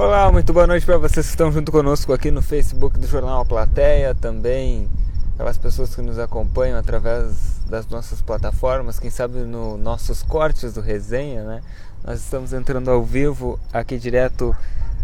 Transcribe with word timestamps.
Olá, 0.00 0.30
muito 0.30 0.52
boa 0.52 0.64
noite 0.64 0.86
para 0.86 0.96
vocês 0.96 1.26
que 1.26 1.32
estão 1.32 1.50
junto 1.50 1.72
conosco 1.72 2.12
aqui 2.12 2.30
no 2.30 2.40
Facebook 2.40 2.96
do 3.00 3.06
Jornal 3.08 3.40
A 3.40 3.44
Plateia, 3.44 4.14
também 4.14 4.88
aquelas 5.34 5.58
pessoas 5.58 5.92
que 5.92 6.00
nos 6.00 6.20
acompanham 6.20 6.78
através 6.78 7.58
das 7.68 7.84
nossas 7.88 8.22
plataformas, 8.22 9.00
quem 9.00 9.10
sabe 9.10 9.38
nos 9.40 9.76
nossos 9.80 10.22
cortes 10.22 10.72
do 10.74 10.80
resenha, 10.80 11.42
né? 11.42 11.62
Nós 12.04 12.20
estamos 12.20 12.52
entrando 12.52 12.88
ao 12.92 13.02
vivo 13.02 13.58
aqui 13.72 13.98
direto 13.98 14.54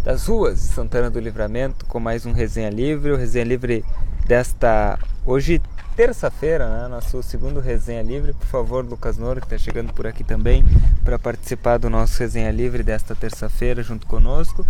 das 0.05 0.29
ruas 0.29 0.61
de 0.61 0.69
Santana 0.69 1.11
do 1.11 1.19
Livramento 1.19 1.85
com 1.87 1.99
mais 1.99 2.25
um 2.25 2.31
resenha 2.31 2.71
livre, 2.71 3.11
o 3.11 3.17
resenha 3.17 3.45
livre 3.45 3.85
desta 4.29 4.97
hoje 5.27 5.61
terça-feira, 5.97 6.69
né, 6.69 6.89
nosso 6.89 7.23
segundo 7.23 7.61
Resenha 7.61 8.03
Livre. 8.03 8.33
Por 8.33 8.47
favor, 8.47 8.85
Lucas 8.85 9.17
Noro, 9.17 9.41
que 9.41 9.47
está 9.47 9.59
chegando 9.59 9.93
por 9.93 10.07
aqui 10.07 10.25
também, 10.25 10.65
para 11.05 11.19
participar 11.19 11.79
do 11.79 11.89
nosso 11.89 12.19
Resenha 12.19 12.51
Livre 12.51 12.83
desta 12.83 13.15
terça-feira 13.15 13.83
junto 13.83 14.07
conosco. 14.07 14.67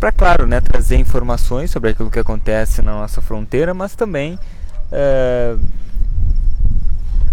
Para, 0.00 0.10
claro, 0.10 0.46
né, 0.46 0.60
trazer 0.60 0.96
informações 0.96 1.70
sobre 1.70 1.90
aquilo 1.90 2.10
que 2.10 2.18
acontece 2.18 2.82
na 2.82 2.92
nossa 2.92 3.22
fronteira, 3.22 3.72
mas 3.72 3.94
também 3.94 4.38
é, 4.90 5.56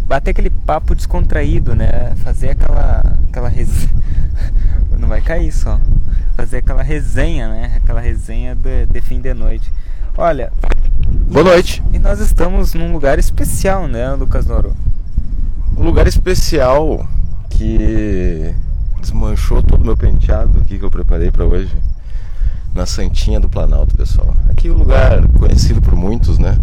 bater 0.06 0.32
aquele 0.32 0.50
papo 0.50 0.94
descontraído, 0.94 1.76
né? 1.76 2.14
Fazer 2.24 2.52
aquela, 2.52 3.18
aquela 3.30 3.50
resenha. 3.50 3.90
Não 4.98 5.08
vai 5.08 5.22
cair 5.22 5.52
só. 5.52 5.80
Fazer 6.36 6.58
aquela 6.58 6.84
resenha, 6.84 7.50
né? 7.50 7.74
Aquela 7.78 8.00
resenha 8.00 8.56
de, 8.56 8.86
de 8.86 9.02
fim 9.02 9.20
de 9.20 9.34
noite. 9.34 9.72
Olha, 10.16 10.54
Boa 11.30 11.44
noite. 11.44 11.82
E 11.92 11.98
nós 11.98 12.20
estamos 12.20 12.74
num 12.74 12.92
lugar 12.94 13.18
especial, 13.18 13.88
né, 13.88 14.14
Lucas 14.14 14.46
Noro? 14.46 14.76
Um 15.76 15.84
lugar 15.84 16.06
especial 16.06 17.08
que 17.50 18.54
desmanchou 19.02 19.64
todo 19.64 19.82
o 19.82 19.86
meu 19.86 19.98
penteado 19.98 20.60
aqui 20.60 20.78
que 20.78 20.86
eu 20.86 20.92
preparei 20.92 21.32
para 21.32 21.46
hoje. 21.46 21.76
Na 22.76 22.86
Santinha 22.86 23.40
do 23.40 23.50
Planalto, 23.50 23.96
pessoal. 23.96 24.36
Aqui 24.50 24.68
é 24.68 24.72
um 24.72 24.78
lugar 24.78 25.28
conhecido 25.40 25.82
por 25.82 25.96
muitos, 25.96 26.38
né? 26.38 26.58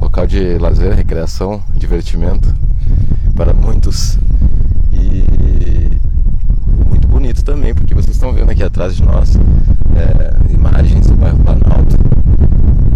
Local 0.00 0.26
de 0.26 0.58
lazer, 0.58 0.94
recreação, 0.94 1.62
divertimento 1.74 2.54
para 3.34 3.54
muitos. 3.54 4.18
E 4.92 5.24
muito 6.88 7.08
bonito 7.08 7.42
também, 7.42 7.74
porque 7.74 7.94
vocês 7.94 8.16
estão 8.16 8.32
vendo 8.32 8.50
aqui 8.50 8.62
atrás 8.62 8.94
de 8.94 9.02
nós 9.02 9.36
é, 9.96 10.52
imagens 10.52 11.06
do 11.06 11.14
bairro 11.14 11.38
Planalto 11.38 12.21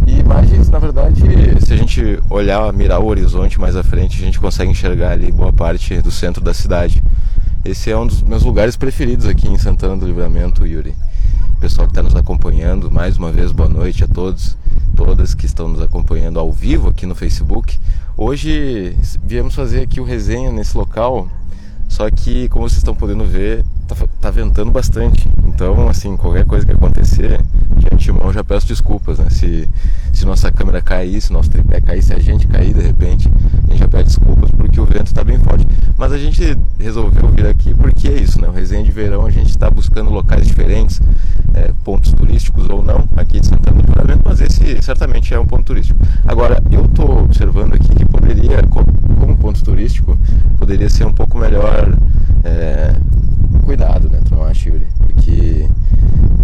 e 0.06 0.20
imagens, 0.20 0.68
na 0.68 0.78
verdade, 0.78 1.20
se 1.60 1.72
a 1.72 1.76
gente 1.76 2.20
olhar, 2.30 2.72
mirar 2.72 3.00
o 3.00 3.06
horizonte 3.06 3.60
mais 3.60 3.74
à 3.74 3.82
frente, 3.82 4.22
a 4.22 4.24
gente 4.24 4.38
consegue 4.38 4.70
enxergar 4.70 5.10
ali 5.10 5.32
boa 5.32 5.52
parte 5.52 6.00
do 6.00 6.12
centro 6.12 6.42
da 6.42 6.54
cidade. 6.54 7.02
Esse 7.64 7.90
é 7.90 7.96
um 7.96 8.06
dos 8.06 8.22
meus 8.22 8.44
lugares 8.44 8.76
preferidos 8.76 9.26
aqui 9.26 9.48
em 9.48 9.58
Santana 9.58 9.96
do 9.96 10.06
Livramento, 10.06 10.64
Yuri. 10.64 10.94
Pessoal 11.58 11.88
que 11.88 11.90
está 11.90 12.02
nos 12.02 12.14
acompanhando, 12.14 12.88
mais 12.88 13.16
uma 13.16 13.32
vez, 13.32 13.50
boa 13.50 13.68
noite 13.68 14.04
a 14.04 14.06
todos, 14.06 14.56
todas 14.94 15.34
que 15.34 15.46
estão 15.46 15.66
nos 15.66 15.82
acompanhando 15.82 16.38
ao 16.38 16.52
vivo 16.52 16.88
aqui 16.88 17.04
no 17.04 17.14
Facebook. 17.16 17.76
Hoje 18.16 18.96
viemos 19.24 19.56
fazer 19.56 19.80
aqui 19.80 20.00
o 20.00 20.04
resenha 20.04 20.52
nesse 20.52 20.76
local, 20.76 21.28
só 21.88 22.08
que, 22.10 22.48
como 22.50 22.68
vocês 22.68 22.78
estão 22.78 22.94
podendo 22.94 23.24
ver, 23.24 23.64
tá, 23.86 23.94
tá 24.20 24.30
ventando 24.30 24.70
bastante. 24.70 25.28
Então, 25.46 25.88
assim, 25.88 26.16
qualquer 26.16 26.44
coisa 26.44 26.66
que 26.66 26.72
acontecer, 26.72 27.40
de 27.76 27.86
antemão 27.92 28.32
já 28.32 28.42
peço 28.42 28.66
desculpas, 28.66 29.18
né? 29.18 29.30
Se, 29.30 29.68
se 30.12 30.24
nossa 30.26 30.50
câmera 30.50 30.82
cair, 30.82 31.20
se 31.20 31.32
nosso 31.32 31.50
tripé 31.50 31.80
cair, 31.80 32.02
se 32.02 32.12
a 32.12 32.18
gente 32.18 32.46
cair 32.46 32.74
de 32.74 32.80
repente, 32.82 33.28
a 33.28 33.70
gente 33.70 33.78
já 33.78 33.88
pede 33.88 34.04
desculpas 34.04 34.50
porque 34.76 34.80
o 34.80 34.84
vento 34.84 35.06
está 35.06 35.24
bem 35.24 35.38
forte. 35.38 35.66
Mas 35.96 36.12
a 36.12 36.18
gente 36.18 36.56
resolveu 36.78 37.28
vir 37.28 37.46
aqui 37.46 37.74
porque 37.74 38.08
é 38.08 38.20
isso, 38.20 38.40
né? 38.40 38.48
O 38.48 38.52
resenha 38.52 38.84
de 38.84 38.90
verão, 38.90 39.24
a 39.24 39.30
gente 39.30 39.48
está 39.48 39.70
buscando 39.70 40.10
locais 40.10 40.46
diferentes, 40.46 41.00
é, 41.54 41.72
pontos 41.82 42.12
turísticos 42.12 42.68
ou 42.68 42.82
não, 42.82 43.04
aqui 43.16 43.40
de 43.40 43.46
Santana 43.46 43.80
do 43.80 43.86
Livramento, 43.86 44.22
mas 44.24 44.40
esse 44.40 44.82
certamente 44.82 45.32
é 45.32 45.40
um 45.40 45.46
ponto 45.46 45.64
turístico. 45.64 45.98
Agora, 46.26 46.62
eu 46.70 46.84
estou 46.84 47.22
observando 47.22 47.74
aqui 47.74 47.88
que 47.94 48.04
poderia, 48.04 48.62
como 48.64 49.36
ponto 49.36 49.64
turístico, 49.64 50.18
poderia 50.58 50.90
ser 50.90 51.06
um 51.06 51.12
pouco 51.12 51.38
melhor 51.38 51.96
é, 52.44 52.94
cuidado, 53.64 54.10
né? 54.10 54.20
Não 54.30 54.44
acha, 54.44 54.68
Yuri? 54.68 54.86
Porque, 54.98 55.68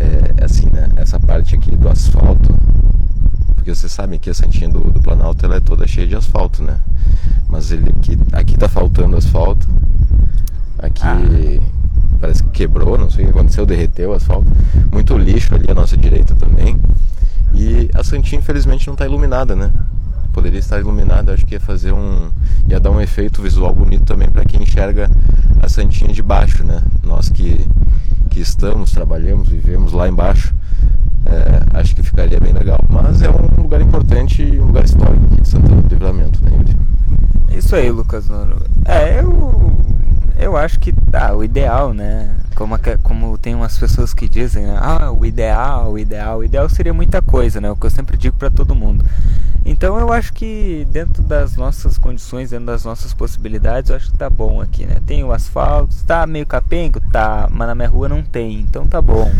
é, 0.01 0.45
assim, 0.45 0.67
né? 0.73 0.89
Essa 0.97 1.21
parte 1.21 1.55
aqui 1.55 1.77
do 1.77 1.89
asfalto, 1.89 2.52
porque 3.63 3.77
vocês 3.77 3.93
sabem 3.93 4.19
que 4.19 4.29
a 4.29 4.35
Santinha 4.35 4.69
do, 4.69 4.81
do, 4.81 5.01
Planalto 5.01 5.47
ela 5.47 5.55
é 5.55 5.61
toda 5.61 5.87
cheia 5.87 6.05
de 6.05 6.17
asfalto, 6.17 6.65
né? 6.65 6.81
Mas 7.49 7.71
ele 7.71 7.91
aqui, 7.91 8.19
aqui 8.33 8.59
tá 8.59 8.69
faltando 8.69 9.17
asfalto. 9.17 9.69
Aqui 10.81 11.05
ah. 11.05 11.17
parece 12.21 12.43
que 12.43 12.51
quebrou, 12.51 12.99
não 12.99 13.09
sei 13.09 13.25
o 13.25 13.29
que 13.29 13.39
aconteceu, 13.39 13.65
derreteu 13.65 14.11
o 14.11 14.15
asfalto. 14.15 14.49
Muito 14.91 15.17
lixo 15.17 15.55
ali 15.55 15.71
à 15.71 15.75
nossa 15.75 15.97
direita 15.97 16.35
também. 16.35 16.77
E 17.55 17.89
a 17.95 18.03
Santinha 18.03 18.41
infelizmente 18.41 18.89
não 18.89 18.95
está 18.95 19.07
iluminada, 19.07 19.55
né? 19.55 19.71
Poderia 20.33 20.59
estar 20.59 20.81
iluminada, 20.81 21.33
acho 21.33 21.47
que 21.47 21.55
ia 21.55 21.61
fazer 21.61 21.93
um. 21.93 22.31
ia 22.67 22.81
dar 22.81 22.91
um 22.91 23.01
efeito 23.01 23.41
visual 23.41 23.73
bonito 23.73 24.05
também 24.07 24.29
para 24.29 24.45
quem 24.45 24.61
enxerga 24.61 25.09
a 25.63 25.69
Santinha 25.69 26.13
de 26.13 26.21
baixo, 26.21 26.65
né? 26.65 26.83
Nós 27.01 27.29
que, 27.29 27.65
que 28.29 28.41
estamos, 28.41 28.91
trabalhamos, 28.91 29.49
vivemos 29.49 29.93
lá 29.93 30.09
embaixo, 30.09 30.53
acho 31.73 31.95
que 31.95 32.03
ficaria 32.03 32.39
bem 32.39 32.53
legal. 32.53 32.79
Mas 32.89 33.23
é 33.23 33.31
um 33.31 33.63
lugar 33.63 33.81
importante 33.81 34.43
e 34.43 34.61
um 34.61 34.67
lugar 34.67 34.85
histórico 34.85 35.25
aqui 35.33 35.41
de 35.41 35.49
Santana 35.49 35.83
do 35.83 35.89
Livramento, 35.89 36.43
né, 36.45 36.51
Yuri? 36.53 36.77
Isso 37.59 37.75
aí, 37.77 37.91
Lucas. 37.91 38.29
É, 38.85 39.21
eu, 39.21 39.73
eu 40.43 40.57
acho 40.57 40.79
que 40.79 40.93
tá, 40.93 41.35
o 41.35 41.45
ideal, 41.45 41.95
né? 41.95 42.35
Como, 42.55 42.77
como 43.03 43.39
tem 43.39 43.55
umas 43.55 43.79
pessoas 43.79 44.13
que 44.13 44.29
dizem, 44.29 44.67
né? 44.67 44.79
ah, 44.81 45.11
o 45.11 45.25
ideal, 45.25 45.93
o 45.93 45.99
ideal, 45.99 46.39
o 46.39 46.45
ideal 46.45 46.69
seria 46.69 46.93
muita 46.93 47.23
coisa, 47.23 47.61
né? 47.61 47.71
O 47.71 47.77
que 47.77 47.87
eu 47.87 47.91
sempre 47.91 48.17
digo 48.17 48.37
para 48.37 48.51
todo 48.51 48.75
mundo. 48.75 49.05
Então 49.65 49.99
eu 49.99 50.13
acho 50.13 50.33
que 50.33 50.87
dentro 50.91 51.23
das 51.23 51.57
nossas 51.57 51.97
condições, 51.97 52.51
dentro 52.51 52.67
das 52.67 52.85
nossas 52.85 53.15
possibilidades, 53.15 53.91
eu 53.91 53.97
acho 53.97 54.11
que 54.11 54.19
tá 54.19 54.29
bom 54.29 54.61
aqui, 54.61 54.85
né? 54.85 54.97
Tem 55.07 55.23
o 55.23 55.33
asfalto, 55.33 55.95
tá 56.05 56.27
meio 56.27 56.45
capengo? 56.45 57.01
Tá, 57.13 57.49
mas 57.51 57.69
na 57.69 57.75
minha 57.75 57.89
rua 57.89 58.09
não 58.09 58.23
tem, 58.23 58.61
então 58.61 58.85
tá 58.87 59.01
bom. 59.01 59.31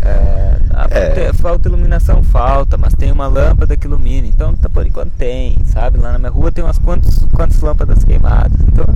É, 0.00 1.26
é. 1.26 1.32
Falta 1.34 1.68
iluminação? 1.68 2.22
Falta, 2.22 2.78
mas 2.78 2.94
tem 2.94 3.12
uma 3.12 3.26
lâmpada 3.26 3.76
que 3.76 3.86
ilumina, 3.86 4.26
então 4.26 4.56
tá 4.56 4.68
por 4.70 4.86
enquanto 4.86 5.12
tem, 5.12 5.56
sabe? 5.66 5.98
Lá 5.98 6.12
na 6.12 6.18
minha 6.18 6.30
rua 6.30 6.50
tem 6.50 6.64
umas 6.64 6.78
quantas, 6.78 7.18
quantas 7.34 7.60
lâmpadas 7.60 8.02
queimadas, 8.04 8.58
então 8.62 8.86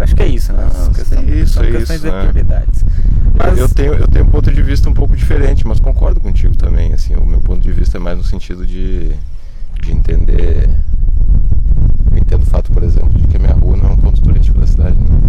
acho 0.00 0.14
que 0.14 0.22
é 0.22 0.26
isso, 0.26 0.52
né? 0.52 0.68
Não, 0.72 0.92
questão, 0.92 1.22
isso, 1.24 1.54
são 1.54 1.62
questões 1.64 1.90
isso, 1.90 2.06
de 2.06 2.10
né? 2.10 2.20
prioridades. 2.20 2.84
Mas... 3.34 3.58
Eu, 3.58 3.68
tenho, 3.68 3.94
eu 3.94 4.08
tenho 4.08 4.24
um 4.24 4.30
ponto 4.30 4.52
de 4.52 4.62
vista 4.62 4.88
um 4.88 4.94
pouco 4.94 5.16
diferente, 5.16 5.66
mas 5.66 5.78
concordo 5.78 6.20
contigo 6.20 6.56
também, 6.56 6.92
assim, 6.92 7.14
o 7.14 7.24
meu 7.24 7.40
ponto 7.40 7.60
de 7.60 7.72
vista 7.72 7.98
é 7.98 8.00
mais 8.00 8.16
no 8.16 8.24
sentido 8.24 8.66
de 8.66 9.14
de 9.82 9.92
entender. 9.92 10.68
Eu 12.10 12.18
entendo 12.18 12.42
o 12.42 12.46
fato, 12.46 12.72
por 12.72 12.82
exemplo, 12.82 13.10
de 13.18 13.26
que 13.26 13.36
a 13.36 13.40
minha 13.40 13.54
rua 13.54 13.76
não 13.76 13.90
é 13.90 13.92
um 13.92 13.96
ponto 13.96 14.20
turístico 14.20 14.58
da 14.58 14.66
cidade. 14.66 14.96
Né? 14.96 15.20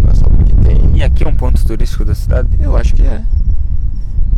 Não 0.00 0.10
é 0.10 0.14
só 0.14 0.28
porque 0.28 0.52
tem. 0.62 0.96
E 0.96 1.02
aqui 1.02 1.24
é 1.24 1.28
um 1.28 1.34
ponto 1.34 1.64
turístico 1.64 2.04
da 2.04 2.14
cidade? 2.14 2.48
Eu 2.60 2.76
acho 2.76 2.94
que 2.94 3.02
é. 3.02 3.22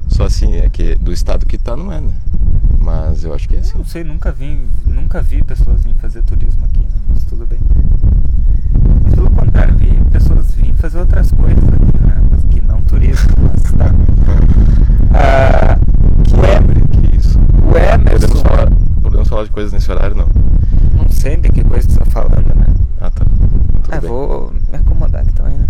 Só 0.08 0.24
assim, 0.24 0.56
é 0.56 0.68
que 0.68 0.94
do 0.96 1.12
estado 1.12 1.46
que 1.46 1.58
tá 1.58 1.76
não 1.76 1.92
é, 1.92 2.00
né? 2.00 2.12
Mas 2.78 3.24
eu 3.24 3.34
acho 3.34 3.48
que 3.48 3.56
é 3.56 3.60
assim. 3.60 3.72
Eu 3.72 3.78
não 3.78 3.84
sei, 3.84 4.04
nunca 4.04 4.32
vi, 4.32 4.60
nunca 4.86 5.22
vi 5.22 5.42
pessoas 5.42 5.82
virem 5.82 5.96
fazer 5.98 6.22
turismo 6.22 6.64
aqui, 6.64 6.86
mas 7.08 7.24
tudo 7.24 7.46
bem. 7.46 7.58
Pelo 9.14 9.30
contrário, 9.30 9.74
vi 9.76 9.92
pessoas 10.10 10.54
virem 10.54 10.74
fazer 10.74 10.98
outras 10.98 11.30
coisas 11.32 11.64
aqui, 11.64 12.06
né? 12.06 12.16
Mas 12.30 12.42
que 12.50 12.60
não 12.60 12.80
turismo, 12.82 13.30
mas 13.42 13.62
tá. 13.72 13.94
Ah, 15.14 15.78
que 16.24 16.34
é, 16.40 17.08
que 17.08 17.16
isso. 17.16 17.38
O 17.38 17.76
Emerson. 17.76 18.26
Podemos 18.28 18.42
falar, 18.42 18.70
podemos 19.02 19.28
falar 19.28 19.44
de 19.44 19.50
coisas 19.50 19.72
nesse 19.72 19.90
horário, 19.90 20.16
não? 20.16 20.28
Não 20.96 21.08
sei 21.08 21.36
de 21.36 21.48
que 21.50 21.62
coisa 21.64 21.88
você 21.88 21.98
tá 21.98 22.04
falando, 22.06 22.54
né? 22.54 22.66
Ah, 23.00 23.10
tá. 23.10 23.24
ah, 23.90 24.00
vou 24.00 24.52
me 24.70 24.76
acomodar 24.76 25.22
aqui 25.22 25.32
também, 25.32 25.58
né? 25.58 25.66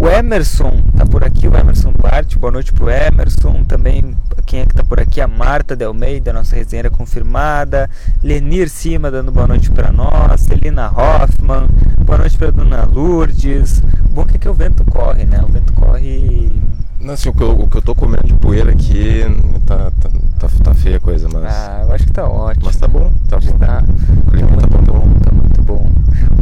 O 0.00 0.08
Emerson 0.08 0.72
tá 0.96 1.04
por 1.04 1.22
aqui, 1.22 1.46
o 1.46 1.54
Emerson 1.54 1.92
Duarte, 1.92 2.38
boa 2.38 2.50
noite 2.50 2.72
pro 2.72 2.88
Emerson. 2.88 3.64
Também, 3.64 4.16
quem 4.46 4.60
é 4.60 4.64
que 4.64 4.74
tá 4.74 4.82
por 4.82 4.98
aqui? 4.98 5.20
A 5.20 5.28
Marta 5.28 5.76
de 5.76 5.84
Almeida, 5.84 6.32
nossa 6.32 6.56
resenha 6.56 6.88
confirmada. 6.88 7.86
Lenir 8.22 8.70
Cima 8.70 9.10
dando 9.10 9.30
boa 9.30 9.46
noite 9.46 9.70
para 9.70 9.92
nós. 9.92 10.40
Celina 10.40 10.86
Hoffman, 10.86 11.68
boa 11.98 12.16
noite 12.16 12.38
pra 12.38 12.50
Dona 12.50 12.86
Lourdes. 12.86 13.82
Bom 14.10 14.24
que 14.24 14.36
aqui 14.36 14.48
o 14.48 14.54
vento 14.54 14.86
corre, 14.86 15.26
né? 15.26 15.38
O 15.46 15.48
vento 15.48 15.70
corre 15.74 16.50
não, 16.98 17.12
assim, 17.12 17.28
o 17.28 17.34
que, 17.34 17.42
eu, 17.42 17.50
o 17.50 17.68
que 17.68 17.76
eu 17.76 17.82
tô 17.82 17.94
comendo 17.94 18.26
de 18.26 18.34
poeira 18.34 18.72
aqui 18.72 19.22
tá, 19.66 19.90
tá, 20.00 20.10
tá, 20.38 20.48
tá 20.64 20.74
feia 20.74 20.96
a 20.96 21.00
coisa, 21.00 21.28
mas. 21.30 21.44
Ah, 21.44 21.84
eu 21.86 21.92
acho 21.94 22.06
que 22.06 22.12
tá 22.12 22.26
ótimo. 22.26 22.64
Mas 22.64 22.76
tá 22.76 22.88
bom, 22.88 23.12
tá 23.28 23.38
bom. 23.38 23.58
Tá, 23.58 23.84
o 24.26 24.30
clima 24.30 24.48
tá 24.56 24.66
muito 24.66 24.92
bom, 24.92 25.08
tá 25.24 25.32
muito 25.34 25.62
bom. 25.62 25.90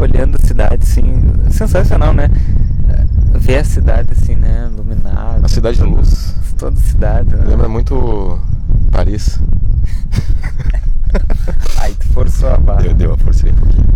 Olhando 0.00 0.36
a 0.36 0.46
cidade, 0.46 0.82
assim, 0.82 1.22
sensacional, 1.50 2.12
né? 2.12 2.28
Ver 3.38 3.58
a 3.58 3.64
cidade, 3.64 4.12
assim, 4.12 4.34
né? 4.34 4.68
Iluminada. 4.72 5.40
A 5.44 5.48
cidade 5.48 5.78
da 5.78 5.86
luz. 5.86 6.34
Toda 6.58 6.76
cidade. 6.76 7.34
Né? 7.34 7.44
Lembra 7.46 7.68
muito 7.68 8.38
Paris. 8.90 9.40
Aí 11.80 11.94
tu 11.94 12.06
forçou 12.08 12.50
a 12.50 12.56
barra. 12.56 12.82
Deu, 12.82 12.94
deu, 12.94 13.10
eu 13.10 13.18
forcei 13.18 13.52
um 13.52 13.54
pouquinho. 13.54 13.88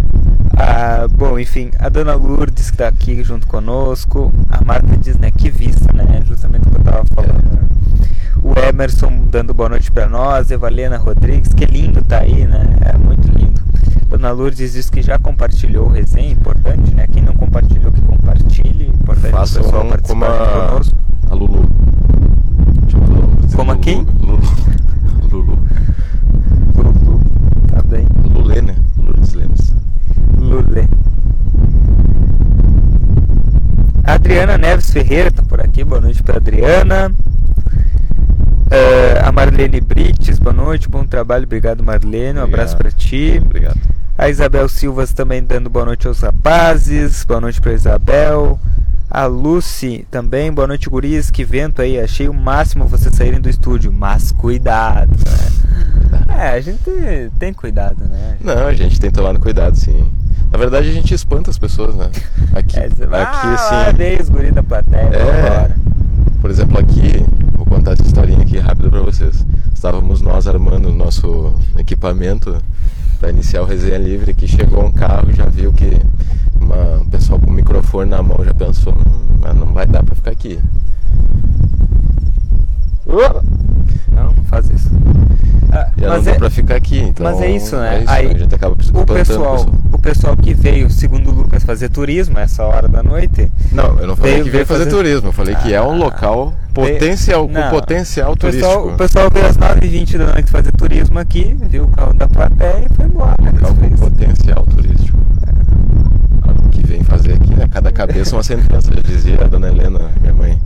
Ah, 0.57 1.09
bom, 1.09 1.39
enfim, 1.39 1.71
a 1.79 1.89
dona 1.89 2.15
Lourdes 2.15 2.71
que 2.71 2.75
está 2.75 2.89
aqui 2.89 3.25
junto 3.25 3.47
conosco. 3.47 4.33
A 4.51 4.63
Marta 4.65 4.97
diz, 4.97 5.17
né, 5.17 5.31
que 5.31 5.51
vista, 5.51 5.93
né? 5.93 6.23
Justamente 6.25 6.69
o 6.69 6.71
que 6.71 6.77
eu 6.77 6.81
estava 6.81 7.05
falando. 7.07 7.45
Né? 7.45 7.69
O 8.43 8.59
Emerson 8.59 9.27
dando 9.31 9.55
boa 9.55 9.69
noite 9.69 9.91
para 9.91 10.09
nós, 10.09 10.51
Evalena 10.51 10.99
Rodrigues, 10.99 11.53
que 11.53 11.65
lindo 11.65 12.03
tá 12.03 12.21
aí, 12.21 12.47
né? 12.47 12.65
É 12.81 12.97
muito 12.97 13.27
lindo. 13.29 13.61
Dona 14.13 14.31
Lourdes 14.31 14.75
diz 14.75 14.91
que 14.91 15.01
já 15.01 15.19
compartilhou 15.19 15.87
o 15.87 15.89
resenha, 15.89 16.31
importante, 16.33 16.95
né? 16.95 17.07
Quem 17.07 17.23
não 17.23 17.33
compartilhou, 17.33 17.91
que 17.91 18.01
compartilhe. 18.03 18.89
Importante 18.89 19.33
Faça 19.33 19.59
o 19.59 19.65
pessoal 19.65 19.87
um 19.87 19.89
participar 19.89 20.27
a, 20.31 20.69
conosco. 20.69 20.97
a 21.31 21.35
Lulu. 21.35 21.69
Lulu. 22.93 23.49
Como 23.57 23.71
Lulu. 23.73 23.83
quem? 23.83 24.07
Lulu. 24.21 24.41
Lulu. 25.31 25.59
Lulu, 26.77 27.21
tá 27.69 27.83
bem. 27.85 28.07
Lulê, 28.31 28.61
né? 28.61 28.77
Lourdes 28.99 29.33
Lemos. 29.33 29.73
Lulê. 30.37 30.87
Adriana 34.05 34.59
Neves 34.59 34.91
Ferreira 34.91 35.31
tá 35.31 35.43
por 35.43 35.59
aqui, 35.59 35.83
boa 35.85 36.03
noite 36.03 36.23
para 36.23 36.37
Adriana. 36.37 37.11
Eh, 38.71 39.23
a 39.25 39.33
Marlene 39.33 39.81
Brites, 39.81 40.39
boa 40.39 40.53
noite, 40.53 40.87
bom 40.87 41.07
trabalho, 41.07 41.45
obrigado 41.45 41.83
Marlene, 41.83 42.39
um 42.39 42.43
abraço 42.43 42.77
para 42.77 42.91
ti. 42.91 43.41
Obrigado. 43.43 43.81
A 44.23 44.31
Isabel 44.31 44.69
Silvas 44.69 45.13
também 45.13 45.43
dando 45.43 45.69
boa 45.69 45.85
noite 45.85 46.07
aos 46.07 46.21
rapazes, 46.21 47.25
boa 47.25 47.41
noite 47.41 47.61
para 47.61 47.73
Isabel. 47.73 48.57
A 49.11 49.27
Lucy 49.27 50.07
também, 50.13 50.53
boa 50.53 50.69
noite 50.69 50.89
guris, 50.89 51.29
que 51.29 51.45
vento 51.45 51.83
aí, 51.83 51.99
achei 51.99 52.29
o 52.29 52.33
máximo 52.33 52.87
vocês 52.87 53.13
saírem 53.17 53.41
do 53.41 53.49
estúdio, 53.49 53.93
mas 53.93 54.31
cuidado, 54.31 55.11
né? 55.11 56.23
É, 56.39 56.51
a 56.51 56.61
gente 56.61 56.79
tem 57.37 57.53
cuidado, 57.53 58.05
né? 58.05 58.37
Não, 58.41 58.69
a 58.69 58.73
gente 58.73 59.01
tem 59.01 59.11
tomado 59.11 59.41
cuidado, 59.41 59.75
sim. 59.75 60.09
Na 60.53 60.57
verdade, 60.59 60.89
a 60.89 60.93
gente 60.93 61.13
espanta 61.13 61.51
as 61.51 61.59
pessoas, 61.59 61.97
né? 61.97 62.09
Aqui, 62.55 62.79
É, 62.79 62.85
aqui 62.85 62.95
ah, 63.13 63.87
assim. 63.89 63.97
veio 63.97 64.23
os 64.23 64.29
guris 64.29 64.55
da 64.55 64.63
plateia, 64.63 65.17
É. 65.17 65.71
Por 66.41 66.49
exemplo, 66.49 66.79
aqui, 66.79 67.27
vou 67.55 67.67
contar 67.67 67.95
essa 67.95 68.03
historinha 68.03 68.43
aqui 68.43 68.57
rápida 68.57 68.89
pra 68.89 69.01
vocês. 69.01 69.45
Estávamos 69.75 70.21
nós 70.21 70.47
armando 70.47 70.91
o 70.91 70.95
nosso 70.95 71.53
equipamento 71.77 72.63
para 73.23 73.31
iniciar 73.31 73.63
o 73.63 73.65
resenha 73.65 73.99
livre, 73.99 74.35
que 74.35 74.49
chegou 74.49 74.85
um 74.85 74.91
carro, 74.91 75.33
já 75.33 75.45
viu 75.45 75.73
que 75.73 75.97
uma 76.61 76.97
um 77.01 77.07
pessoal 77.07 77.39
com 77.39 77.47
o 77.47 77.53
microfone 77.53 78.11
na 78.11 78.21
mão 78.21 78.45
já 78.45 78.53
pensou, 78.53 78.93
hum, 78.93 79.55
não 79.55 79.73
vai 79.73 79.87
dar 79.87 80.03
pra 80.03 80.17
ficar 80.17 80.33
aqui. 80.33 80.59
Não, 83.07 84.33
não 84.35 84.45
faz 84.45 84.69
isso. 84.71 84.91
Ah, 85.71 85.89
Já 85.97 86.09
mas, 86.09 86.25
não 86.27 86.33
é, 86.33 86.37
pra 86.37 86.51
ficar 86.51 86.75
aqui, 86.75 86.99
então. 86.99 87.25
mas 87.25 87.41
é 87.41 87.51
isso, 87.51 87.77
né? 87.77 87.99
É 87.99 88.01
isso, 88.01 88.11
Aí, 88.11 88.27
a 88.27 88.39
gente 88.39 88.55
acaba 88.57 88.75
o 88.75 88.77
pessoal, 88.77 89.03
o 89.03 89.07
pessoal 89.07 89.67
que 90.43 90.53
veio, 90.55 90.91
segundo 90.91 91.31
o 91.31 91.35
Lucas, 91.35 91.63
fazer 91.63 91.89
turismo 91.89 92.39
essa 92.39 92.65
hora 92.65 92.89
da 92.89 93.03
noite, 93.03 93.51
Não, 93.71 93.99
eu 94.01 94.07
não 94.09 94.17
falei 94.17 94.33
Veio- 94.33 94.45
que 94.45 94.51
veio 94.51 94.53
veio 94.53 94.67
fazer, 94.67 94.85
fazer- 94.85 94.97
turismo, 94.97 95.29
eu 95.29 95.33
falei 95.33 95.55
que 95.57 95.73
é 95.73 95.81
um 95.81 95.93
Ah, 95.93 95.97
local 95.97 96.55
veio- 96.75 96.95
potencial, 96.95 97.47
com 97.47 97.53
Não, 97.55 97.71
potencial 97.71 98.33
o 98.33 98.37
pessoal, 98.37 98.73
turístico. 98.83 98.95
o 98.95 98.99
pessoal 98.99 99.29
veio 99.33 99.47
às 99.47 99.57
9h20 99.57 100.19
da 100.19 100.27
noite 100.27 100.51
fazer 100.51 100.73
turismo 100.73 101.19
aqui, 101.19 101.57
viu 101.71 101.85
o 101.85 101.89
carro 101.89 102.13
da 102.15 102.27
plateia 102.29 102.85
e 102.91 102.95
foi 102.95 103.05
embora. 103.07 103.37
Local 103.41 103.75
com 103.77 103.91
potencial 103.97 104.67
turístico. 104.67 105.19
O 106.65 106.69
que 106.71 106.87
vem 106.87 107.03
fazer 107.05 107.35
aqui, 107.35 107.55
né? 107.55 107.69
Cada 107.71 107.93
cabeça 107.93 108.35
uma 108.37 108.43
sentença, 108.43 108.93
já 108.93 109.01
dizia 109.03 109.39
a 109.45 109.47
dona 109.47 109.69
Helena, 109.69 110.01
minha 110.21 110.35
mãe. 110.35 110.59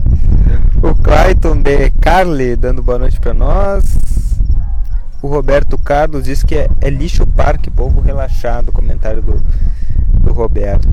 O 0.81 0.93
Clayton 0.95 1.57
de 1.61 1.89
Carly 2.01 2.55
dando 2.55 2.81
boa 2.81 2.97
noite 2.99 3.19
pra 3.19 3.33
nós. 3.33 3.83
O 5.27 5.29
Roberto 5.29 5.77
Carlos 5.77 6.23
diz 6.23 6.41
que 6.41 6.55
é, 6.55 6.69
é 6.79 6.89
lixo 6.89 7.27
parque, 7.27 7.69
povo 7.69 7.99
relaxado. 7.99 8.71
Comentário 8.71 9.21
do, 9.21 9.41
do 10.21 10.31
Roberto. 10.31 10.87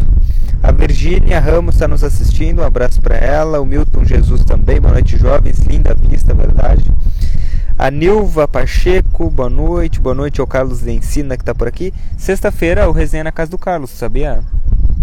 A 0.60 0.72
Virgínia 0.72 1.38
Ramos 1.38 1.76
está 1.76 1.86
nos 1.86 2.02
assistindo, 2.02 2.60
um 2.60 2.64
abraço 2.64 3.00
para 3.00 3.16
ela. 3.16 3.60
O 3.60 3.64
Milton 3.64 4.04
Jesus 4.04 4.44
também, 4.44 4.80
boa 4.80 4.94
noite, 4.94 5.16
jovens. 5.16 5.60
Linda 5.60 5.94
vista, 5.94 6.34
verdade. 6.34 6.82
A 7.78 7.92
Nilva 7.92 8.48
Pacheco, 8.48 9.30
boa 9.30 9.48
noite. 9.48 10.00
Boa 10.00 10.16
noite 10.16 10.40
ao 10.40 10.48
Carlos 10.48 10.80
de 10.80 10.90
Ensina 10.90 11.36
que 11.36 11.42
está 11.42 11.54
por 11.54 11.68
aqui. 11.68 11.94
Sexta-feira, 12.18 12.88
o 12.88 12.92
resenha 12.92 13.22
na 13.22 13.30
casa 13.30 13.52
do 13.52 13.58
Carlos, 13.58 13.90
sabia? 13.90 14.40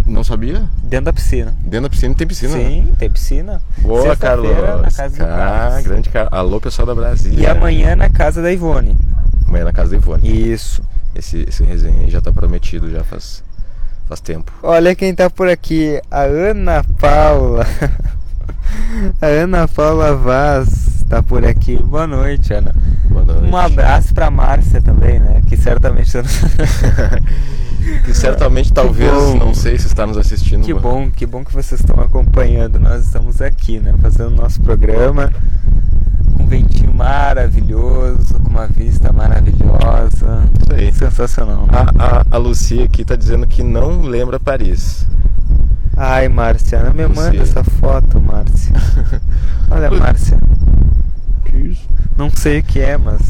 Não 0.05 0.25
sabia? 0.25 0.63
Dentro 0.83 1.05
da 1.05 1.13
piscina. 1.13 1.55
Dentro 1.61 1.83
da 1.83 1.89
piscina 1.89 2.13
tem 2.15 2.27
piscina. 2.27 2.57
né? 2.57 2.63
Sim, 2.67 2.87
tem 2.99 3.09
piscina. 3.09 3.61
Boa, 3.77 4.13
Carlos. 4.17 4.51
Na 4.81 4.91
casa 4.91 5.15
do 5.17 5.23
Ah, 5.23 5.27
Carlos. 5.69 5.83
grande 5.87 6.09
cara. 6.09 6.27
Alô, 6.33 6.59
pessoal 6.59 6.85
da 6.85 6.93
Brasília. 6.93 7.39
E 7.39 7.47
amanhã 7.47 7.95
na 7.95 8.09
casa 8.09 8.41
da 8.41 8.51
Ivone. 8.51 8.97
Amanhã 9.51 9.65
na 9.65 9.73
casa 9.73 9.89
da 9.89 9.97
Ivone. 9.97 10.51
Isso. 10.53 10.81
Esse, 11.13 11.43
esse 11.45 11.61
resenha 11.61 12.05
aí 12.05 12.09
já 12.09 12.21
tá 12.21 12.31
prometido, 12.31 12.89
já 12.89 13.03
faz, 13.03 13.43
faz 14.07 14.21
tempo. 14.21 14.49
Olha 14.63 14.95
quem 14.95 15.13
tá 15.13 15.29
por 15.29 15.49
aqui, 15.49 16.01
a 16.09 16.21
Ana 16.21 16.85
Paula. 16.97 17.67
A 19.21 19.25
Ana 19.25 19.67
Paula 19.67 20.15
Vaz 20.15 21.03
tá 21.09 21.21
por 21.21 21.43
aqui. 21.43 21.75
Boa 21.75 22.07
noite, 22.07 22.53
Ana. 22.53 22.73
Boa 23.09 23.25
noite. 23.25 23.51
Um 23.51 23.57
abraço 23.57 24.13
pra 24.13 24.31
Márcia 24.31 24.81
também, 24.81 25.19
né? 25.19 25.41
Que 25.45 25.57
certamente 25.57 26.13
tá 26.13 26.23
que 28.05 28.13
certamente, 28.13 28.71
talvez, 28.71 29.11
bom. 29.11 29.35
não 29.35 29.53
sei 29.53 29.77
se 29.77 29.87
está 29.87 30.07
nos 30.07 30.17
assistindo. 30.17 30.63
Que 30.63 30.73
bom, 30.73 31.11
que 31.11 31.25
bom 31.25 31.43
que 31.43 31.51
vocês 31.51 31.81
estão 31.81 32.01
acompanhando. 32.01 32.79
Nós 32.79 33.03
estamos 33.03 33.41
aqui, 33.41 33.79
né? 33.79 33.93
Fazendo 34.01 34.29
nosso 34.29 34.61
programa 34.61 35.33
ventinho 36.51 36.93
maravilhoso, 36.93 38.33
com 38.43 38.49
uma 38.49 38.67
vista 38.67 39.11
maravilhosa. 39.13 40.43
Isso 40.61 40.73
aí. 40.73 40.91
Sensacional. 40.93 41.65
A, 41.69 42.19
a, 42.19 42.25
a 42.29 42.37
Lucia 42.37 42.83
aqui 42.83 43.05
tá 43.05 43.15
dizendo 43.15 43.47
que 43.47 43.63
não 43.63 44.01
lembra 44.01 44.37
Paris. 44.39 45.07
Ai, 45.95 46.27
Márcia, 46.27 46.83
não 46.83 46.93
me 46.93 47.07
manda 47.07 47.31
Você. 47.31 47.37
essa 47.37 47.63
foto, 47.63 48.19
Márcia. 48.19 48.73
Olha, 49.71 49.89
Márcia. 49.91 50.37
Que 51.45 51.57
isso? 51.57 51.87
Não 52.17 52.29
sei 52.29 52.59
o 52.59 52.63
que 52.63 52.79
é, 52.79 52.97
mas. 52.97 53.21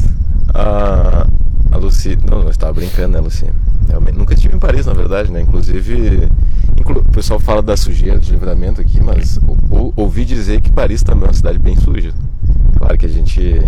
A, 0.52 1.26
a 1.70 1.76
Lucy. 1.76 2.18
Não, 2.28 2.42
eu 2.42 2.50
estava 2.50 2.72
brincando, 2.72 3.20
né? 3.20 3.28
Realmente, 3.88 4.18
nunca 4.18 4.34
estive 4.34 4.56
em 4.56 4.58
Paris, 4.58 4.86
na 4.86 4.94
verdade, 4.94 5.30
né? 5.30 5.42
Inclusive, 5.42 6.28
inclu- 6.78 7.00
o 7.00 7.12
pessoal 7.12 7.38
fala 7.38 7.62
da 7.62 7.76
sujeira 7.76 8.18
de 8.18 8.32
livramento 8.32 8.80
aqui, 8.80 9.00
mas 9.02 9.38
ou- 9.46 9.56
ou- 9.70 9.92
ouvi 9.96 10.24
dizer 10.24 10.60
que 10.60 10.72
Paris 10.72 11.02
também 11.02 11.24
é 11.24 11.26
uma 11.28 11.34
cidade 11.34 11.58
bem 11.58 11.76
suja. 11.76 12.12
Claro 12.78 12.98
que 12.98 13.06
a 13.06 13.08
gente. 13.08 13.60